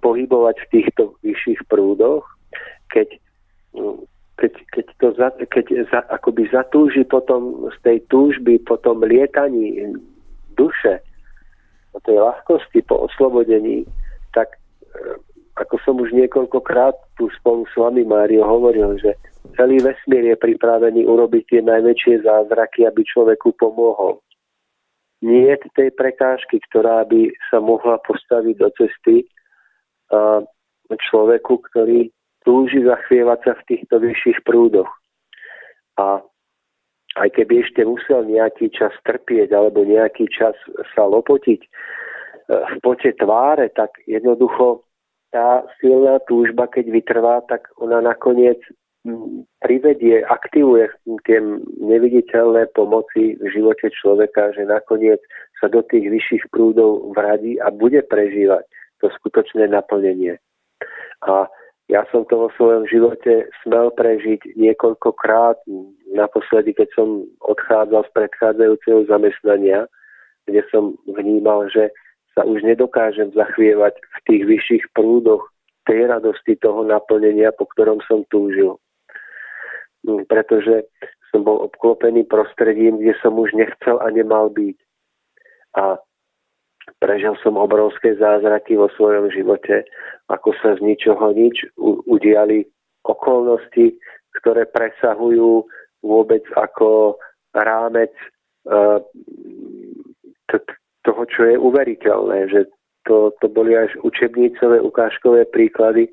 [0.00, 2.24] pohybovať v týchto vyšších prúdoch,
[2.88, 3.20] keď
[4.38, 9.98] keď, keď to za, keď za, akoby zatúži potom z tej túžby, po tom lietaní
[10.54, 11.02] duše,
[11.90, 13.82] po tej ľahkosti, po oslobodení,
[14.30, 14.54] tak
[14.94, 15.18] e,
[15.58, 19.18] ako som už niekoľkokrát tu spolu s vami, Mário, hovoril, že
[19.56, 24.20] celý vesmír je pripravený urobiť tie najväčšie zázraky, aby človeku pomohol.
[25.22, 29.26] Nie je tej prekážky, ktorá by sa mohla postaviť do cesty
[30.88, 32.08] človeku, ktorý
[32.46, 34.88] túži zachvievať sa v týchto vyšších prúdoch.
[36.00, 36.22] A
[37.18, 40.54] aj keby ešte musel nejaký čas trpieť alebo nejaký čas
[40.94, 41.68] sa lopotiť e,
[42.46, 44.86] v pote tváre, tak jednoducho
[45.34, 48.62] tá silná túžba, keď vytrvá, tak ona nakoniec
[49.60, 50.88] privedie, aktivuje
[51.26, 51.38] tie
[51.82, 55.20] neviditeľné pomoci v živote človeka, že nakoniec
[55.58, 58.64] sa do tých vyšších prúdov vradí a bude prežívať
[59.02, 60.38] to skutočné naplnenie.
[61.26, 61.50] A
[61.88, 65.56] ja som to vo svojom živote smel prežiť niekoľkokrát,
[66.12, 69.88] naposledy, keď som odchádzal z predchádzajúceho zamestnania,
[70.44, 71.88] kde som vnímal, že
[72.36, 75.42] sa už nedokážem zachvievať v tých vyšších prúdoch
[75.88, 78.76] tej radosti toho naplnenia, po ktorom som túžil.
[80.08, 80.88] Mm, pretože
[81.28, 84.76] som bol obklopený prostredím, kde som už nechcel a nemal byť.
[85.76, 86.00] A
[87.04, 89.84] prežil som obrovské zázraky vo svojom živote,
[90.32, 91.68] ako sa z ničoho nič
[92.08, 92.64] udiali
[93.04, 94.00] okolnosti,
[94.40, 95.68] ktoré presahujú
[96.00, 97.20] vôbec ako
[97.52, 98.12] rámec
[98.64, 99.04] uh,
[101.04, 102.60] toho, čo je uveriteľné, že
[103.04, 106.12] to, to boli až učebnicové, ukážkové príklady, E,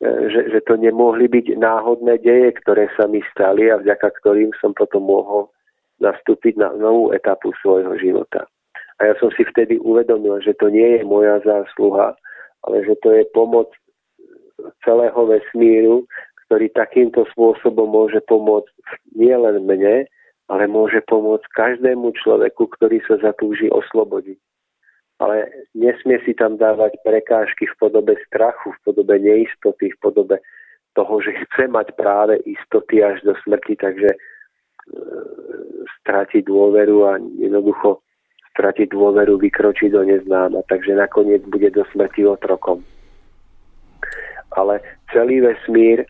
[0.00, 4.72] že, že to nemohli byť náhodné deje, ktoré sa mi stali a vďaka ktorým som
[4.72, 5.52] potom mohol
[6.00, 8.48] nastúpiť na novú etapu svojho života.
[9.00, 12.16] A ja som si vtedy uvedomil, že to nie je moja zásluha,
[12.64, 13.68] ale že to je pomoc
[14.84, 16.08] celého vesmíru,
[16.48, 18.72] ktorý takýmto spôsobom môže pomôcť
[19.12, 20.08] nielen mne,
[20.48, 24.40] ale môže pomôcť každému človeku, ktorý sa zatúži oslobodiť
[25.20, 30.40] ale nesmie si tam dávať prekážky v podobe strachu, v podobe neistoty, v podobe
[30.96, 34.18] toho, že chce mať práve istoty až do smrti, takže e,
[36.00, 38.00] stratiť dôveru a jednoducho
[38.56, 42.80] stratiť dôveru, vykročiť do neznáma, takže nakoniec bude do smrti otrokom.
[44.56, 44.80] Ale
[45.12, 46.08] celý vesmír,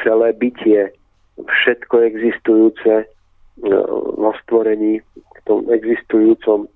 [0.00, 0.94] celé bytie,
[1.42, 3.06] všetko existujúce e,
[4.14, 6.70] vo stvorení, v tom existujúcom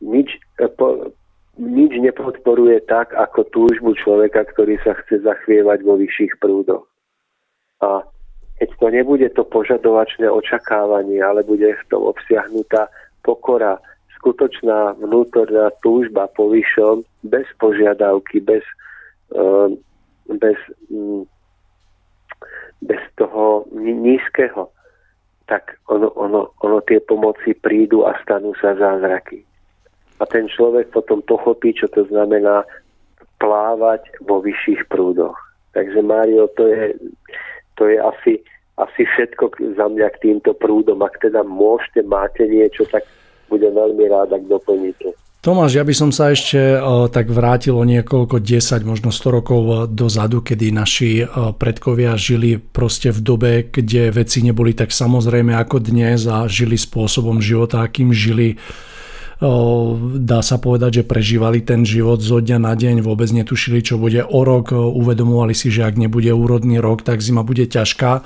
[0.00, 0.28] nič,
[0.60, 1.12] e, po,
[1.56, 6.84] nič nepodporuje tak, ako túžbu človeka, ktorý sa chce zachvievať vo vyšších prúdoch.
[7.80, 8.04] A
[8.60, 12.88] keď to nebude to požadovačné očakávanie, ale bude v tom obsiahnutá
[13.20, 13.76] pokora,
[14.16, 18.64] skutočná vnútorná túžba po vyššom, bez požiadavky, bez,
[19.36, 19.68] uh,
[20.40, 20.56] bez,
[20.88, 21.28] um,
[22.80, 24.72] bez toho nízkeho,
[25.52, 29.44] tak ono, ono, ono tie pomoci prídu a stanú sa zázraky
[30.16, 32.64] a ten človek potom pochopí, čo to znamená
[33.36, 35.36] plávať vo vyšších prúdoch.
[35.76, 36.96] Takže Mário, to je,
[37.76, 38.32] to je asi,
[38.80, 41.04] asi všetko za mňa k týmto prúdom.
[41.04, 43.04] Ak teda môžete, máte niečo, tak
[43.52, 45.12] budem veľmi rád, ak doplníte.
[45.44, 46.58] Tomáš, ja by som sa ešte
[47.14, 49.60] tak vrátil o niekoľko 10, možno 100 rokov
[49.94, 51.22] dozadu, kedy naši
[51.54, 57.38] predkovia žili proste v dobe, kde veci neboli tak samozrejme ako dnes a žili spôsobom
[57.38, 58.58] života, akým žili
[60.16, 64.24] dá sa povedať, že prežívali ten život zo dňa na deň, vôbec netušili, čo bude
[64.24, 68.24] o rok, uvedomovali si, že ak nebude úrodný rok, tak zima bude ťažká.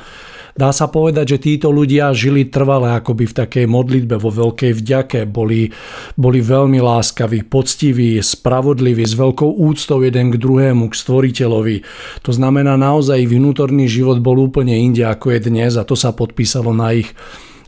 [0.58, 5.20] Dá sa povedať, že títo ľudia žili trvale akoby v takej modlitbe, vo veľkej vďake,
[5.30, 5.70] boli,
[6.18, 11.76] boli veľmi láskaví, poctiví, spravodliví, s veľkou úctou jeden k druhému, k stvoriteľovi.
[12.26, 16.74] To znamená naozaj vnútorný život bol úplne inde ako je dnes a to sa podpísalo
[16.74, 17.10] na ich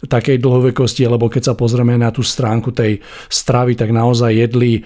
[0.02, 2.98] takej dlhovekosti, lebo keď sa pozrieme na tú stránku tej
[3.30, 4.84] stravy, tak naozaj jedli eh,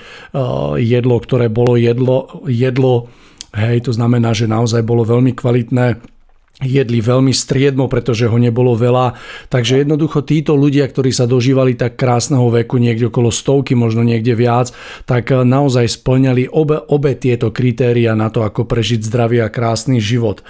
[0.81, 3.09] jedlo, ktoré bolo jedlo, jedlo
[3.57, 6.16] hej, to znamená, že naozaj bolo veľmi kvalitné
[6.65, 9.13] jedli veľmi striedmo, pretože ho nebolo veľa.
[9.53, 14.33] Takže jednoducho títo ľudia, ktorí sa dožívali tak krásneho veku, niekde okolo stovky, možno niekde
[14.33, 14.73] viac,
[15.05, 20.01] tak eh, naozaj splňali obe, obe tieto kritéria na to, ako prežiť zdravý a krásny
[20.01, 20.41] život.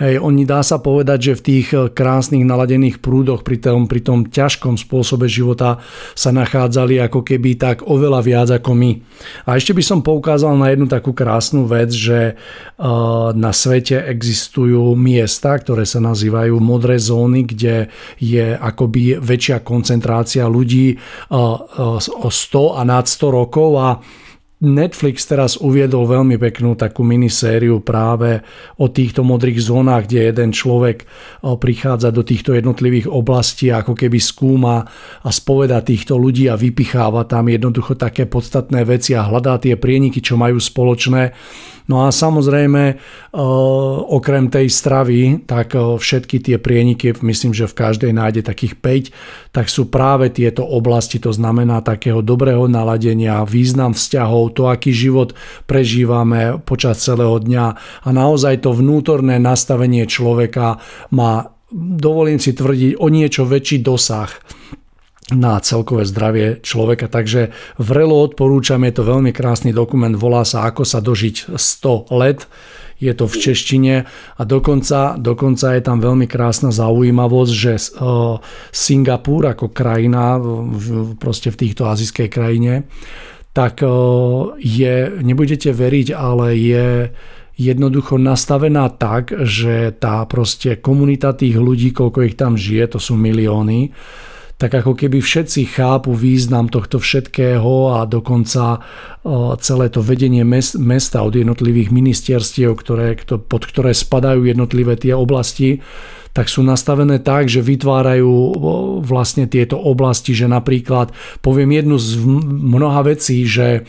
[0.00, 4.00] Hej, oni dá sa povedať, že v tých eh, krásnych naladených prúdoch pri tom, pri
[4.00, 5.84] tom ťažkom spôsobe života
[6.16, 8.92] sa nachádzali ako keby tak oveľa viac ako my.
[9.44, 14.96] A ešte by som poukázal na jednu takú krásnu vec, že eh, na svete existujú
[14.96, 17.90] miesta, miesta, ktoré sa nazývajú modré zóny, kde
[18.22, 20.94] je akoby väčšia koncentrácia ľudí
[21.34, 23.98] o 100 a nad 100 rokov a
[24.60, 28.44] Netflix teraz uviedol veľmi peknú takú minisériu práve
[28.76, 31.08] o týchto modrých zónach, kde jeden človek
[31.40, 34.84] prichádza do týchto jednotlivých oblastí a ako keby skúma
[35.24, 40.20] a spoveda týchto ľudí a vypicháva tam jednoducho také podstatné veci a hľadá tie prieniky,
[40.20, 41.32] čo majú spoločné.
[41.90, 42.94] No a samozrejme, e,
[44.14, 49.50] okrem tej stravy, tak e, všetky tie prieniky, myslím, že v každej nájde takých 5,
[49.50, 55.32] tak sú práve tieto oblasti, to znamená takého dobrého naladenia, význam vzťahov, to, aký život
[55.64, 57.66] prežívame počas celého dňa
[58.04, 60.82] a naozaj to vnútorné nastavenie človeka
[61.14, 64.30] má, dovolím si tvrdiť, o niečo väčší dosah
[65.34, 67.06] na celkové zdravie človeka.
[67.06, 72.50] Takže vrelo odporúčam, je to veľmi krásny dokument, volá sa Ako sa dožiť 100 let.
[73.00, 73.94] Je to v češtine
[74.36, 77.82] a dokonca, dokonca je tam veľmi krásna zaujímavosť, že e,
[78.76, 80.36] Singapur ako krajina
[81.16, 82.84] proste v týchto azijskej krajine,
[83.50, 83.88] tak e,
[84.60, 86.86] je, nebudete veriť, ale je
[87.60, 93.20] jednoducho nastavená tak, že tá proste komunita tých ľudí, koľko ich tam žije, to sú
[93.20, 93.92] milióny,
[94.60, 98.84] tak ako keby všetci chápu význam tohto všetkého a dokonca
[99.56, 100.44] celé to vedenie
[100.76, 105.80] mesta od jednotlivých ministerstiev, ktoré, pod ktoré spadajú jednotlivé tie oblasti,
[106.30, 108.30] tak sú nastavené tak, že vytvárajú
[109.02, 111.10] vlastne tieto oblasti, že napríklad,
[111.42, 113.82] poviem jednu z mnoha vecí, že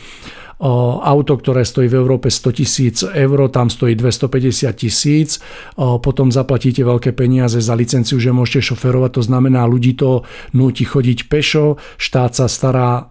[1.02, 5.42] auto, ktoré stojí v Európe 100 tisíc eur, tam stojí 250 tisíc,
[5.74, 10.22] potom zaplatíte veľké peniaze za licenciu, že môžete šoferovať, to znamená, ľudí to
[10.54, 13.10] núti chodiť pešo, štát sa stará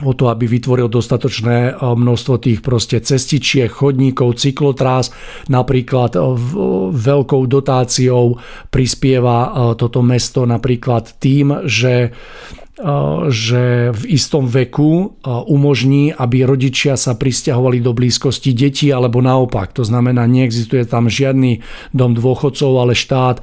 [0.00, 5.12] o to, aby vytvoril dostatočné množstvo tých proste cestičiek, chodníkov, cyklotrás.
[5.52, 6.16] Napríklad
[6.92, 8.40] veľkou dotáciou
[8.72, 12.12] prispieva toto mesto napríklad tým, že
[13.28, 19.76] že v istom veku umožní, aby rodičia sa pristahovali do blízkosti detí alebo naopak.
[19.76, 21.60] To znamená, neexistuje tam žiadny
[21.92, 23.42] dom dôchodcov, ale štát e,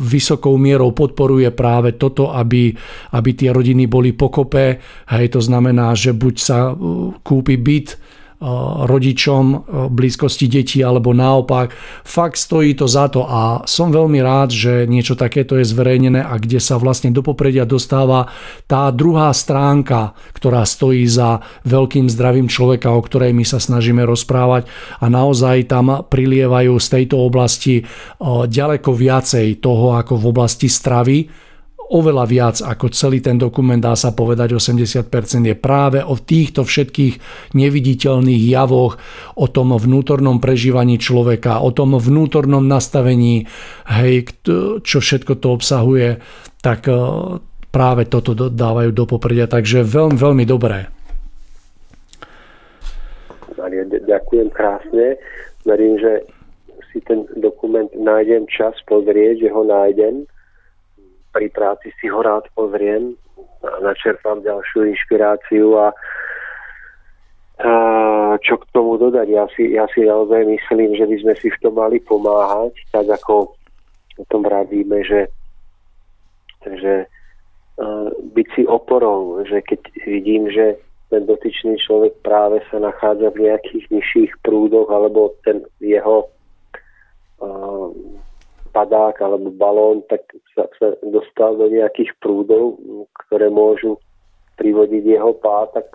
[0.00, 2.72] vysokou mierou podporuje práve toto, aby,
[3.12, 4.80] aby tie rodiny boli pokope.
[5.12, 6.74] Hej, to znamená, že buď sa e,
[7.20, 8.07] kúpi byt,
[8.86, 11.74] rodičom v blízkosti detí alebo naopak.
[12.06, 16.38] Fakt stojí to za to a som veľmi rád, že niečo takéto je zverejnené a
[16.38, 18.30] kde sa vlastne do popredia dostáva
[18.70, 24.70] tá druhá stránka, ktorá stojí za veľkým zdravím človeka, o ktorej my sa snažíme rozprávať
[25.02, 27.82] a naozaj tam prilievajú z tejto oblasti
[28.22, 31.47] ďaleko viacej toho ako v oblasti stravy,
[31.88, 35.08] oveľa viac ako celý ten dokument, dá sa povedať 80%
[35.48, 37.14] je práve o týchto všetkých
[37.56, 39.00] neviditeľných javoch,
[39.36, 43.48] o tom vnútornom prežívaní človeka, o tom vnútornom nastavení,
[43.88, 44.28] hej,
[44.84, 46.20] čo všetko to obsahuje,
[46.60, 46.94] tak e,
[47.72, 49.48] práve toto dávajú do popredia.
[49.48, 50.92] Takže veľmi, veľmi dobré.
[54.08, 55.18] Ďakujem krásne.
[55.66, 56.24] Verím, že
[56.92, 60.24] si ten dokument nájdem čas pozrieť, že ho nájdem
[61.38, 63.14] pri práci si ho rád pozriem
[63.62, 65.94] a načerpám ďalšiu inšpiráciu a,
[67.62, 67.72] a
[68.42, 69.26] čo k tomu dodať?
[69.30, 73.06] Ja si, ja si naozaj myslím, že by sme si v tom mali pomáhať, tak
[73.06, 73.54] ako
[74.18, 75.30] o tom radíme, že,
[76.66, 79.80] že uh, byť si oporou, že keď
[80.10, 80.74] vidím, že
[81.06, 86.26] ten dotyčný človek práve sa nachádza v nejakých nižších prúdoch alebo ten jeho
[87.38, 87.94] uh,
[88.70, 92.78] padák alebo balón, tak sa, sa dostal do nejakých prúdov,
[93.26, 93.96] ktoré môžu
[94.58, 95.86] privodiť jeho pád, tak,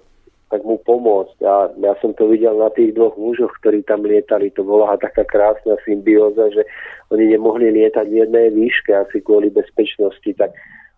[0.50, 1.38] tak mu pomôcť.
[1.44, 4.50] A ja som to videl na tých dvoch mužoch, ktorí tam lietali.
[4.56, 6.64] To bola taká krásna symbióza, že
[7.12, 10.56] oni nemohli lietať v jednej výške asi kvôli bezpečnosti, tak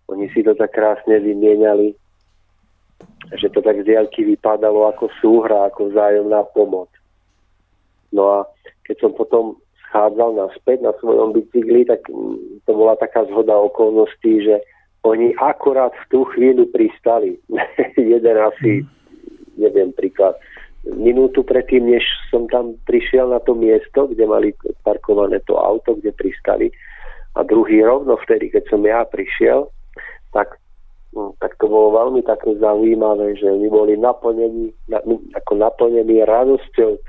[0.07, 1.97] oni si to tak krásne vymieniali,
[3.33, 6.93] že to tak z diaľky vypadalo ako súhra, ako vzájomná pomoc.
[8.13, 8.39] No a
[8.85, 9.57] keď som potom
[9.95, 12.03] schádzal naspäť na svojom bicykli, tak
[12.67, 14.59] to bola taká zhoda okolností, že
[15.07, 17.39] oni akorát v tú chvíľu pristali.
[17.95, 18.83] Jeden asi,
[19.55, 20.35] neviem, príklad,
[20.83, 24.51] minútu predtým, než som tam prišiel na to miesto, kde mali
[24.83, 26.75] parkované to auto, kde pristali.
[27.39, 29.71] A druhý rovno vtedy, keď som ja prišiel,
[30.35, 30.59] tak
[31.39, 34.99] tak to bolo veľmi také zaujímavé, že oni boli naplnení, na,
[35.39, 36.99] ako naplnení radosťou.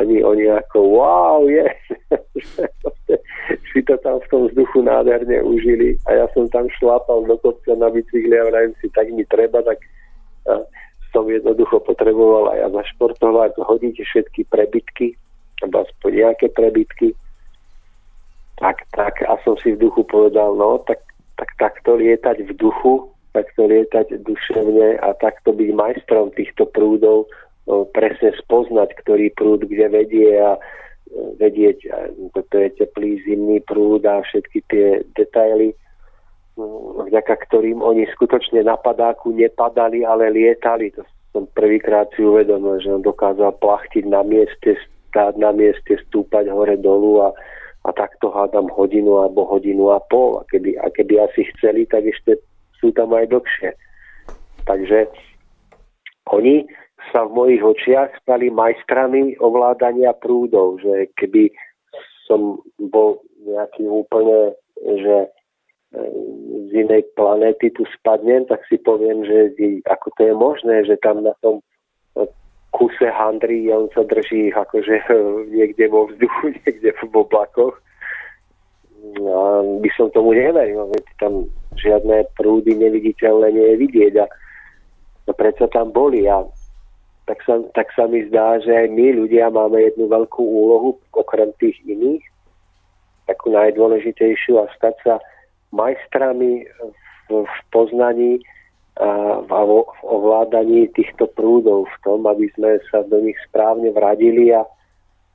[0.00, 1.68] Oni, oni ako wow, je.
[3.72, 7.76] si to tam v tom vzduchu nádherne užili a ja som tam šlápal do kopca
[7.76, 9.78] na bicykli a vrajím si, tak mi treba, tak
[10.48, 10.64] a,
[11.12, 15.14] som jednoducho potreboval aj ja zašportovať, hodiť všetky prebytky,
[15.60, 17.08] alebo aspoň nejaké prebytky.
[18.56, 21.00] Tak, tak, a som si v duchu povedal, no, tak,
[21.36, 27.30] tak takto lietať v duchu takto lietať duševne a takto byť majstrom týchto prúdov,
[27.94, 30.60] presne spoznať, ktorý prúd kde vedie a e,
[31.38, 31.78] vedieť,
[32.34, 35.74] toto je teplý zimný prúd a všetky tie detaily,
[36.58, 40.90] no, vďaka ktorým oni skutočne na padáku nepadali, ale lietali.
[40.98, 44.74] To som prvýkrát si uvedomil, že on dokázal plachtiť na mieste,
[45.10, 47.28] stáť na mieste, stúpať hore dolu a,
[47.86, 50.42] a takto hádam hodinu alebo hodinu a pol.
[50.42, 52.42] A keby, a keby asi chceli, tak ešte
[52.80, 53.70] sú tam aj dlhšie.
[54.64, 54.98] Takže
[56.32, 56.66] oni
[57.12, 61.48] sa v mojich očiach stali majstrami ovládania prúdov, že keby
[62.28, 62.60] som
[62.92, 64.54] bol nejaký úplne,
[64.84, 65.28] že e,
[66.68, 69.56] z inej planéty tu spadnem, tak si poviem, že
[69.88, 71.64] ako to je možné, že tam na tom
[72.70, 75.04] kuse handry on sa drží akože
[75.54, 77.76] niekde vo vzduchu, niekde v oblakoch.
[79.18, 79.42] A
[79.82, 84.26] by som tomu neveril, veď tam žiadne prúdy neviditeľné nie je vidieť a
[85.26, 86.46] no predsa tam boli a
[87.26, 91.54] tak sa, tak sa mi zdá, že aj my ľudia máme jednu veľkú úlohu okrem
[91.62, 92.22] tých iných,
[93.30, 95.14] takú najdôležitejšiu a stať sa
[95.70, 97.00] majstrami v
[97.30, 98.42] v poznaní
[99.00, 104.66] a v ovládaní týchto prúdov, v tom, aby sme sa do nich správne vradili a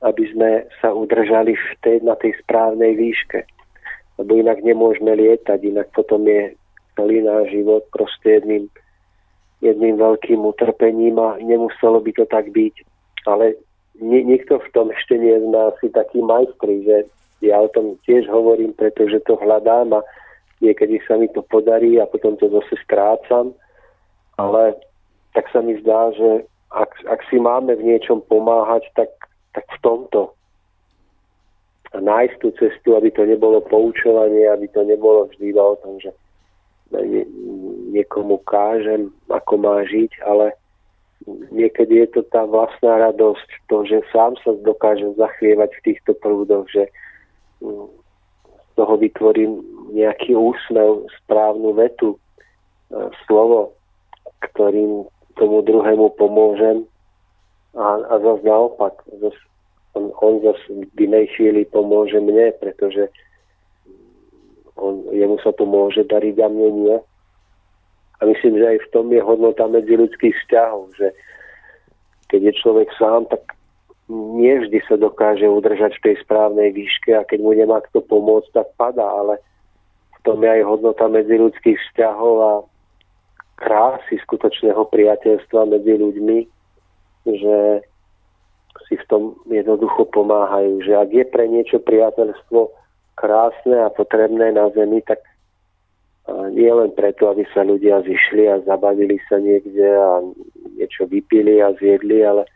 [0.06, 3.42] aby sme sa udržali v tej, na tej správnej výške.
[4.16, 6.56] Lebo inak nemôžeme lietať, inak potom je
[6.96, 8.64] celý náš život proste jedným,
[9.60, 12.74] jedným veľkým utrpením a nemuselo by to tak byť.
[13.28, 13.60] Ale
[14.00, 16.96] nie, niekto v tom ešte nie je asi taký majstri, že
[17.44, 20.00] ja o tom tiež hovorím, pretože to hľadám a
[20.60, 23.52] niekedy sa mi to podarí a potom to zase strácam,
[24.40, 24.76] ale
[25.36, 29.12] tak sa mi zdá, že ak, ak si máme v niečom pomáhať, tak,
[29.52, 30.35] tak v tomto.
[31.94, 36.10] Nájsť tú cestu, aby to nebolo poučovanie, aby to nebolo vždy o tom, že
[36.92, 37.26] nie,
[37.94, 40.54] niekomu kážem, ako má žiť, ale
[41.50, 46.68] niekedy je to tá vlastná radosť, to, že sám sa dokážem zachvievať v týchto prúdoch,
[46.70, 46.86] že
[47.62, 47.86] mm,
[48.46, 49.64] z toho vytvorím
[49.96, 52.18] nejaký úsmev, správnu vetu, e,
[53.26, 53.74] slovo,
[54.52, 56.84] ktorým tomu druhému pomôžem.
[57.76, 59.40] A, a zase naopak, zase,
[59.96, 63.08] on, on v inej chvíli pomôže mne, pretože
[64.76, 66.96] on, jemu sa to môže dariť a mne nie.
[68.16, 71.16] A myslím, že aj v tom je hodnota medzi ľudských vzťahov, že
[72.28, 73.56] keď je človek sám, tak
[74.12, 78.52] nie vždy sa dokáže udržať v tej správnej výške a keď mu nemá kto pomôcť,
[78.54, 79.42] tak padá, ale
[80.26, 82.52] tom je aj hodnota medzi ľudských vzťahov a
[83.62, 86.38] krásy skutočného priateľstva medzi ľuďmi,
[87.30, 87.56] že
[88.88, 90.84] si v tom jednoducho pomáhajú.
[90.84, 92.70] Že ak je pre niečo priateľstvo
[93.16, 95.24] krásne a potrebné na zemi, tak
[96.50, 100.18] nie len preto, aby sa ľudia zišli a zabavili sa niekde a
[100.74, 102.50] niečo vypili a zjedli, ale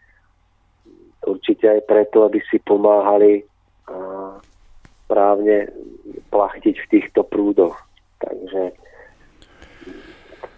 [1.23, 3.47] určite aj preto, aby si pomáhali
[5.07, 5.71] správne
[6.35, 7.79] plachtiť v týchto prúdoch.
[8.19, 8.75] Takže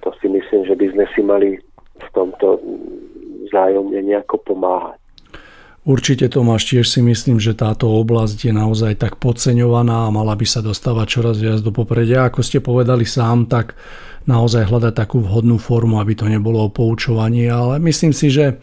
[0.01, 1.49] to si myslím, že by sme si mali
[2.01, 2.59] v tomto
[3.53, 5.02] vzájomne nejako pomáhať.
[5.83, 10.47] Určite Tomáš, tiež si myslím, že táto oblasť je naozaj tak podceňovaná a mala by
[10.47, 12.31] sa dostávať čoraz viac do popredia.
[12.31, 13.75] Ako ste povedali sám, tak
[14.31, 18.63] naozaj hľadať takú vhodnú formu, aby to nebolo o poučovaní, ale myslím si, že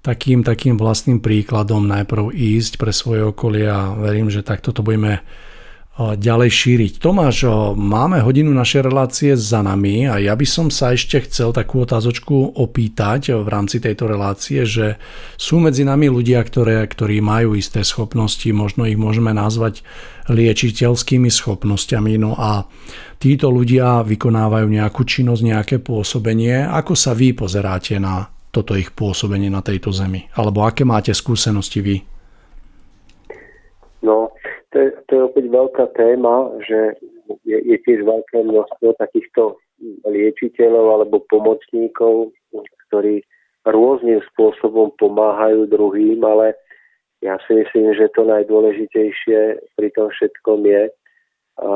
[0.00, 5.20] takým, takým vlastným príkladom najprv ísť pre svoje okolie a verím, že takto to budeme
[5.98, 6.92] ďalej šíriť.
[7.02, 7.42] Tomáš,
[7.74, 12.54] máme hodinu našej relácie za nami a ja by som sa ešte chcel takú otázočku
[12.54, 14.94] opýtať v rámci tejto relácie, že
[15.34, 19.82] sú medzi nami ľudia, ktoré, ktorí majú isté schopnosti, možno ich môžeme nazvať
[20.30, 22.62] liečiteľskými schopnosťami, no a
[23.18, 26.62] títo ľudia vykonávajú nejakú činnosť, nejaké pôsobenie.
[26.62, 30.30] Ako sa vy pozeráte na toto ich pôsobenie na tejto zemi?
[30.38, 31.96] Alebo aké máte skúsenosti vy?
[33.98, 34.30] No,
[34.72, 34.78] to
[35.08, 36.96] to je opäť veľká téma, že
[37.44, 39.56] je, je tiež veľké množstvo takýchto
[40.04, 42.34] liečiteľov alebo pomocníkov,
[42.88, 43.22] ktorí
[43.68, 46.56] rôznym spôsobom pomáhajú druhým, ale
[47.20, 49.40] ja si myslím, že to najdôležitejšie
[49.74, 50.82] pri tom všetkom je
[51.58, 51.72] a, a,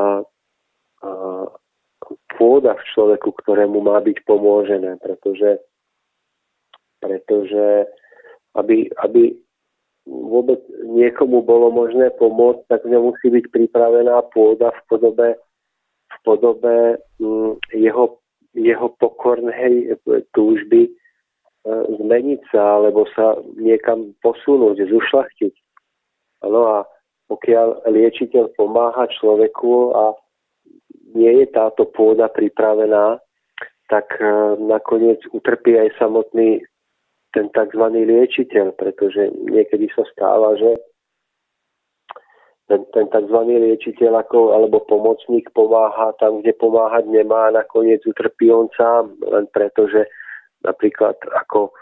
[2.39, 5.59] pôda v človeku, ktorému má byť pomôžené, pretože
[7.03, 7.91] pretože
[8.55, 9.35] aby, aby
[10.07, 15.29] vôbec niekomu bolo možné pomôcť, tak v musí byť pripravená pôda v podobe,
[16.11, 18.19] v podobe mm, jeho,
[18.55, 19.95] jeho pokornej
[20.35, 20.93] túžby e,
[22.03, 25.55] zmeniť sa alebo sa niekam posunúť, zušlachtiť.
[26.51, 26.79] No a
[27.31, 30.05] pokiaľ liečiteľ pomáha človeku a
[31.15, 33.23] nie je táto pôda pripravená,
[33.87, 36.65] tak e, nakoniec utrpí aj samotný
[37.33, 37.85] ten tzv.
[37.89, 40.77] liečiteľ, pretože niekedy sa stáva, že
[42.69, 43.39] ten, ten tzv.
[43.49, 49.49] liečiteľ ako, alebo pomocník pomáha tam, kde pomáhať nemá a nakoniec utrpí on sám, len
[49.49, 50.05] preto, že
[50.63, 51.73] napríklad ako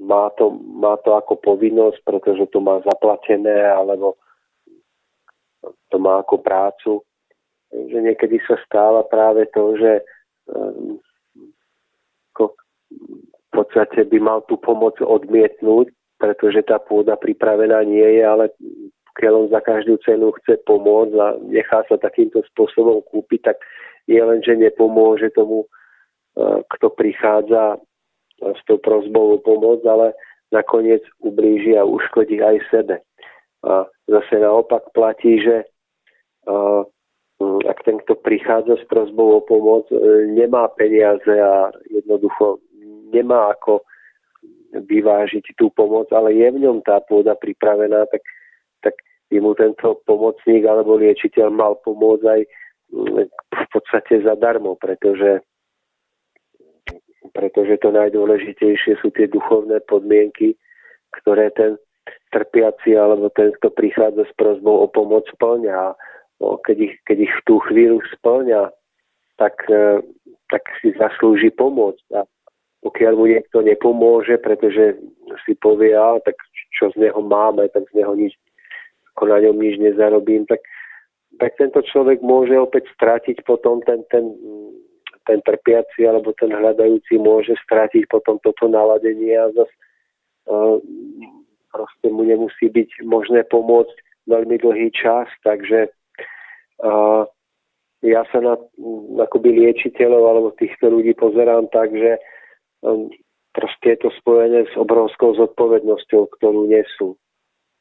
[0.00, 0.48] má to,
[0.80, 4.16] má to ako povinnosť, pretože to má zaplatené, alebo
[5.92, 6.92] to má ako prácu.
[7.70, 9.92] Že niekedy sa stáva práve to, že
[10.48, 10.98] um,
[13.50, 15.90] v podstate by mal tú pomoc odmietnúť,
[16.22, 18.44] pretože tá pôda pripravená nie je, ale
[19.18, 23.58] keď on za každú cenu chce pomôcť a nechá sa takýmto spôsobom kúpiť, tak
[24.06, 25.68] je len, že nepomôže tomu, e,
[26.78, 27.82] kto prichádza
[28.40, 30.14] s tou prozbou o pomoc, ale
[30.54, 32.96] nakoniec ublíži a uškodí aj sebe.
[33.66, 35.66] A zase naopak platí, že e,
[37.42, 39.98] ak ten, kto prichádza s prozbou o pomoc, e,
[40.32, 42.62] nemá peniaze a jednoducho
[43.10, 43.84] nemá ako
[44.74, 48.22] vyvážiť tú pomoc, ale je v ňom tá pôda pripravená, tak,
[48.80, 48.94] tak
[49.30, 52.40] by mu tento pomocník alebo liečiteľ mal pomôcť aj
[53.50, 55.42] v podstate zadarmo, pretože
[57.30, 60.56] pretože to najdôležitejšie sú tie duchovné podmienky,
[61.22, 61.78] ktoré ten
[62.34, 65.94] trpiaci alebo ten, kto prichádza s prozbou o pomoc splňa.
[66.40, 68.72] No, keď, ich, keď ich v tú chvíľu splňa,
[69.36, 70.00] tak, e,
[70.48, 72.00] tak si zaslúži pomoc.
[72.16, 72.24] A
[72.80, 74.96] pokiaľ mu niekto nepomôže, pretože
[75.44, 76.36] si povie, a tak
[76.72, 78.32] čo z neho máme, tak z neho nič,
[79.14, 80.64] ako na ňom nič nezarobím, tak,
[81.36, 84.32] tak tento človek môže opäť strátiť potom ten, ten,
[85.28, 89.74] ten trpiaci alebo ten hľadajúci môže strátiť potom toto naladenie a zase
[90.48, 90.80] uh,
[91.68, 93.92] proste mu nemusí byť možné pomôcť
[94.24, 95.92] veľmi dlhý čas, takže
[96.80, 97.28] uh,
[98.00, 98.56] ja sa na
[99.20, 102.16] akoby liečiteľov alebo týchto ľudí pozerám tak, že
[103.52, 107.18] proste je to spojené s obrovskou zodpovednosťou, ktorú nesú.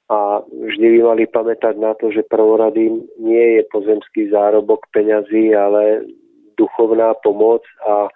[0.10, 6.10] A vždy by mali pamätať na to, že prvoradým nie je pozemský zárobok peňazí, ale
[6.58, 8.10] duchovná pomoc a,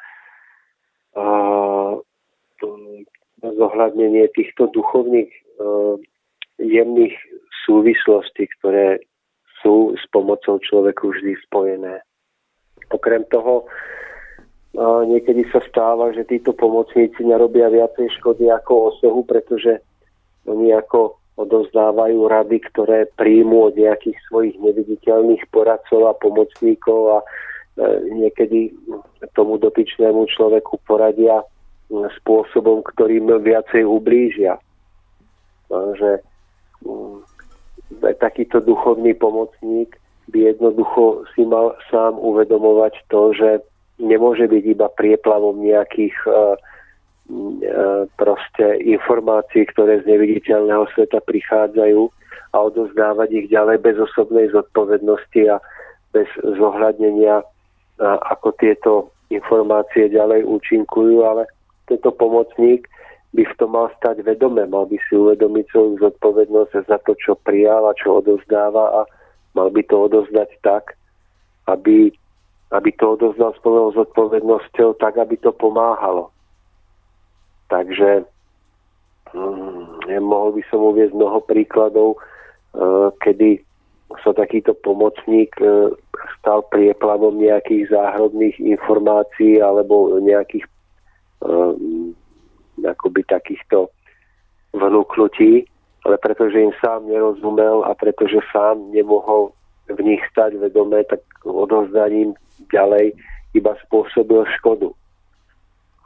[1.13, 1.25] a
[3.43, 5.95] zohľadnenie týchto duchovných uh,
[6.57, 7.13] jemných
[7.63, 8.99] súvislostí, ktoré
[9.61, 12.03] sú s pomocou človeku vždy spojené.
[12.91, 13.69] Okrem toho,
[15.05, 19.81] niekedy sa stáva, že títo pomocníci nerobia viacej škody ako osohu, pretože
[20.49, 27.19] oni ako odozdávajú rady, ktoré príjmu od nejakých svojich neviditeľných poradcov a pomocníkov a
[27.73, 28.69] E, niekedy
[29.33, 31.41] tomu dotyčnému človeku poradia
[32.21, 34.61] spôsobom, ktorým viacej ublížia.
[35.73, 36.21] Že
[36.85, 37.17] mm,
[38.21, 39.97] takýto duchovný pomocník
[40.29, 43.49] by jednoducho si mal sám uvedomovať to, že
[44.03, 46.45] nemôže byť iba prieplavom nejakých e, e,
[48.19, 52.01] proste informácií, ktoré z neviditeľného sveta prichádzajú
[52.53, 55.57] a odozdávať ich ďalej bez osobnej zodpovednosti a
[56.13, 57.41] bez zohľadnenia
[58.03, 61.49] ako tieto informácie ďalej účinkujú, ale
[61.89, 62.85] tento pomocník
[63.33, 67.33] by v tom mal stať vedome, mal by si uvedomiť svoju zodpovednosť za to, čo
[67.41, 69.09] prijal čo odozdáva a
[69.57, 70.93] mal by to odozdať tak,
[71.65, 72.13] aby,
[72.73, 76.33] aby to odozdal s plnou zodpovednosťou tak, aby to pomáhalo.
[77.69, 78.25] Takže
[79.29, 83.61] hm, mohol by som uvieť mnoho príkladov, eh, kedy
[84.21, 85.95] sa takýto pomocník e,
[86.37, 90.67] stal prieplavom nejakých záhrobných informácií alebo nejakých
[91.41, 92.13] um,
[92.83, 93.89] akoby takýchto
[94.75, 95.65] vnúknutí,
[96.05, 99.55] ale pretože im sám nerozumel a pretože sám nemohol
[99.89, 102.35] v nich stať vedomé, tak odozdaním
[102.71, 103.13] ďalej
[103.53, 104.89] iba spôsobil škodu.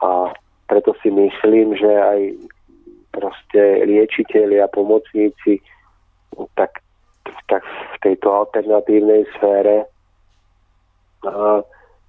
[0.04, 0.32] A
[0.68, 2.20] preto si myslím, že aj
[3.12, 5.58] proste liečiteľi a pomocníci
[6.54, 6.84] tak
[7.48, 9.88] tak v tejto alternatívnej sfére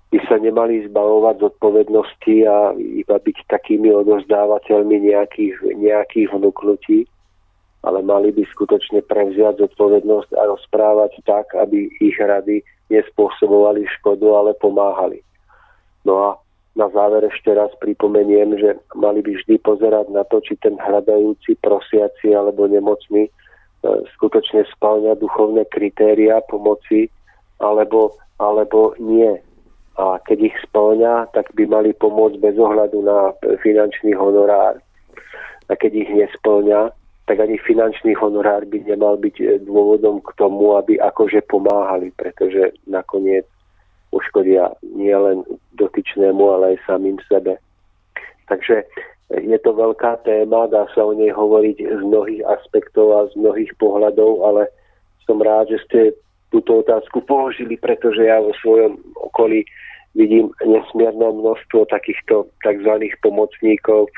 [0.09, 7.05] by sa nemali zbavovať zodpovednosti a iba byť takými odozdávateľmi nejakých, nejakých vnúknutí,
[7.85, 14.51] ale mali by skutočne prevziať zodpovednosť a rozprávať tak, aby ich rady nespôsobovali škodu, ale
[14.57, 15.21] pomáhali.
[16.03, 16.29] No a
[16.77, 21.57] na záver ešte raz pripomeniem, že mali by vždy pozerať na to, či ten hľadajúci,
[21.61, 23.29] prosiaci alebo nemocný
[23.79, 27.07] E, skutočne spálňa duchovné kritéria pomoci,
[27.63, 29.39] alebo, alebo nie.
[29.95, 33.31] A keď ich spĺňa, tak by mali pomôcť bez ohľadu na
[33.63, 34.83] finančný honorár.
[35.67, 36.91] A keď ich nesplňa,
[37.29, 43.45] tak ani finančný honorár by nemal byť dôvodom k tomu, aby akože pomáhali, pretože nakoniec
[44.09, 45.45] uškodia nielen
[45.77, 47.61] dotyčnému, ale aj samým sebe.
[48.49, 48.81] Takže
[49.29, 53.77] je to veľká téma, dá sa o nej hovoriť z mnohých aspektov a z mnohých
[53.77, 54.65] pohľadov, ale
[55.29, 55.99] som rád, že ste
[56.49, 59.69] túto otázku položili, pretože ja vo svojom okolí
[60.17, 62.93] vidím nesmierne množstvo takýchto tzv.
[63.21, 64.09] pomocníkov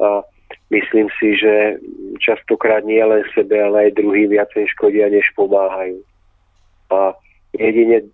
[0.00, 0.24] a
[0.70, 1.78] myslím si, že
[2.20, 6.00] častokrát nie len sebe, ale aj druhým viacej škodia, než pomáhajú.
[6.90, 7.14] A
[7.54, 8.04] jedine,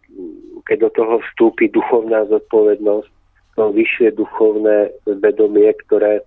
[0.69, 3.11] keď do toho vstúpi duchovná zodpovednosť,
[3.59, 6.23] to vyššie duchovné vedomie, ktoré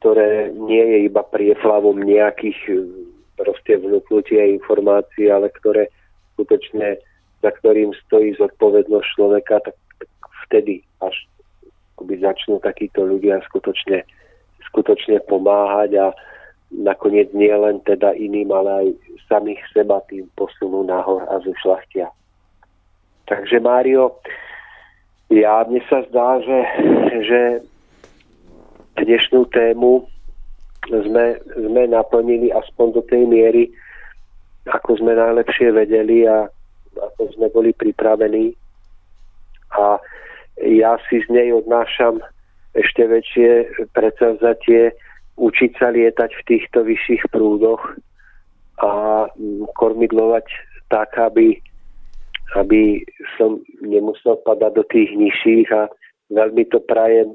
[0.00, 2.74] ktoré nie je iba prieflavom nejakých e,
[3.38, 5.86] proste vnúknutia informácií, ale ktoré
[6.34, 6.98] skutočne,
[7.40, 9.76] za ktorým stojí zodpovednosť človeka, tak
[10.46, 11.14] vtedy až
[12.04, 14.04] akoby začnú takíto ľudia skutočne,
[14.68, 16.06] skutočne pomáhať a
[16.68, 18.86] nakoniec nie len teda iným, ale aj
[19.24, 22.12] samých seba tým posunú nahor a zušlachtia.
[23.24, 24.20] Takže Mário,
[25.32, 26.58] ja mne sa zdá, že,
[27.24, 27.40] že
[29.00, 30.04] dnešnú tému
[30.84, 33.72] sme, sme naplnili aspoň do tej miery,
[34.68, 36.44] ako sme najlepšie vedeli a,
[37.00, 38.52] a to sme boli pripravení.
[39.72, 39.96] A
[40.62, 42.22] ja si z nej odnášam
[42.74, 43.50] ešte väčšie
[43.94, 44.94] predsavzatie
[45.34, 47.82] učiť sa lietať v týchto vyšších prúdoch
[48.82, 49.26] a
[49.78, 50.46] kormidlovať
[50.90, 51.58] tak, aby,
[52.58, 53.02] aby
[53.38, 55.90] som nemusel padať do tých nižších a
[56.30, 57.34] veľmi to prajem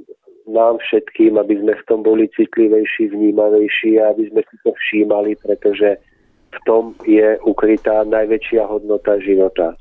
[0.50, 5.38] nám všetkým, aby sme v tom boli citlivejší, vnímavejší a aby sme si to všímali,
[5.38, 6.00] pretože
[6.50, 9.78] v tom je ukrytá najväčšia hodnota života.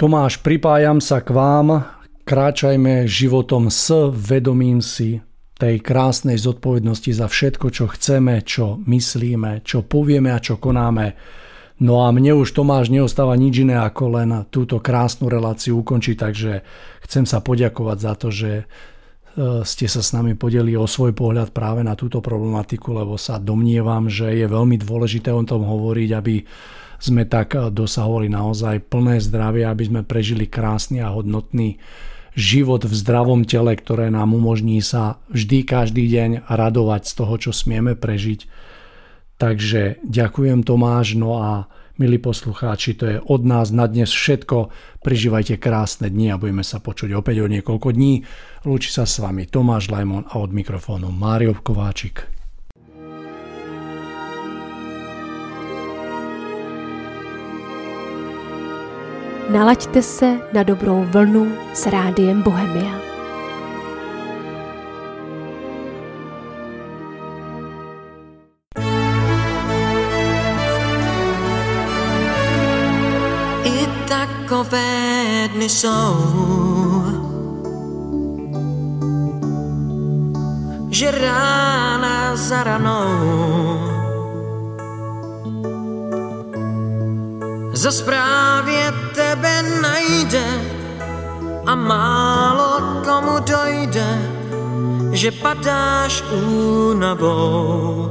[0.00, 1.84] Tomáš, pripájam sa k vám.
[2.24, 5.20] Kráčajme životom s vedomím si
[5.60, 11.20] tej krásnej zodpovednosti za všetko, čo chceme, čo myslíme, čo povieme a čo konáme.
[11.84, 16.64] No a mne už Tomáš neostáva nič iné ako len túto krásnu reláciu ukončiť, takže
[17.04, 18.64] chcem sa poďakovať za to, že e,
[19.68, 24.08] ste sa s nami podeli o svoj pohľad práve na túto problematiku, lebo sa domnievam,
[24.08, 26.40] že je veľmi dôležité o tom hovoriť, aby
[27.00, 31.80] sme tak dosahovali naozaj plné zdravie, aby sme prežili krásny a hodnotný
[32.38, 37.50] život v zdravom tele, ktoré nám umožní sa vždy, každý deň radovať z toho, čo
[37.50, 38.46] smieme prežiť.
[39.40, 41.66] Takže ďakujem Tomáš, no a
[41.96, 44.68] milí poslucháči, to je od nás na dnes všetko.
[45.00, 48.24] Prežívajte krásne dni a budeme sa počuť opäť o niekoľko dní.
[48.68, 52.39] Lúči sa s vami Tomáš Lajmon a od mikrofónu Mário Kováčik.
[59.52, 63.00] Nalaďte se na dobrou vlnu s rádiem Bohemia.
[73.64, 76.14] I takové dny jsou,
[80.90, 83.89] že rána za ranou
[87.72, 90.46] za zprávě tebe najde
[91.66, 94.18] a málo komu dojde,
[95.12, 98.10] že padáš únavou.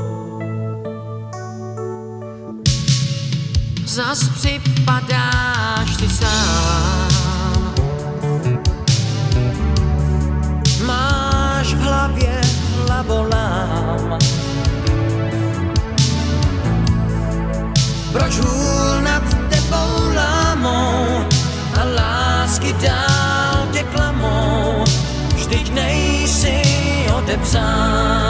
[3.86, 7.10] Zas připadáš si sám.
[10.86, 12.42] Máš v hlavě
[12.88, 14.18] hlavolám.
[18.12, 18.79] Proč hůl
[27.30, 28.29] the time.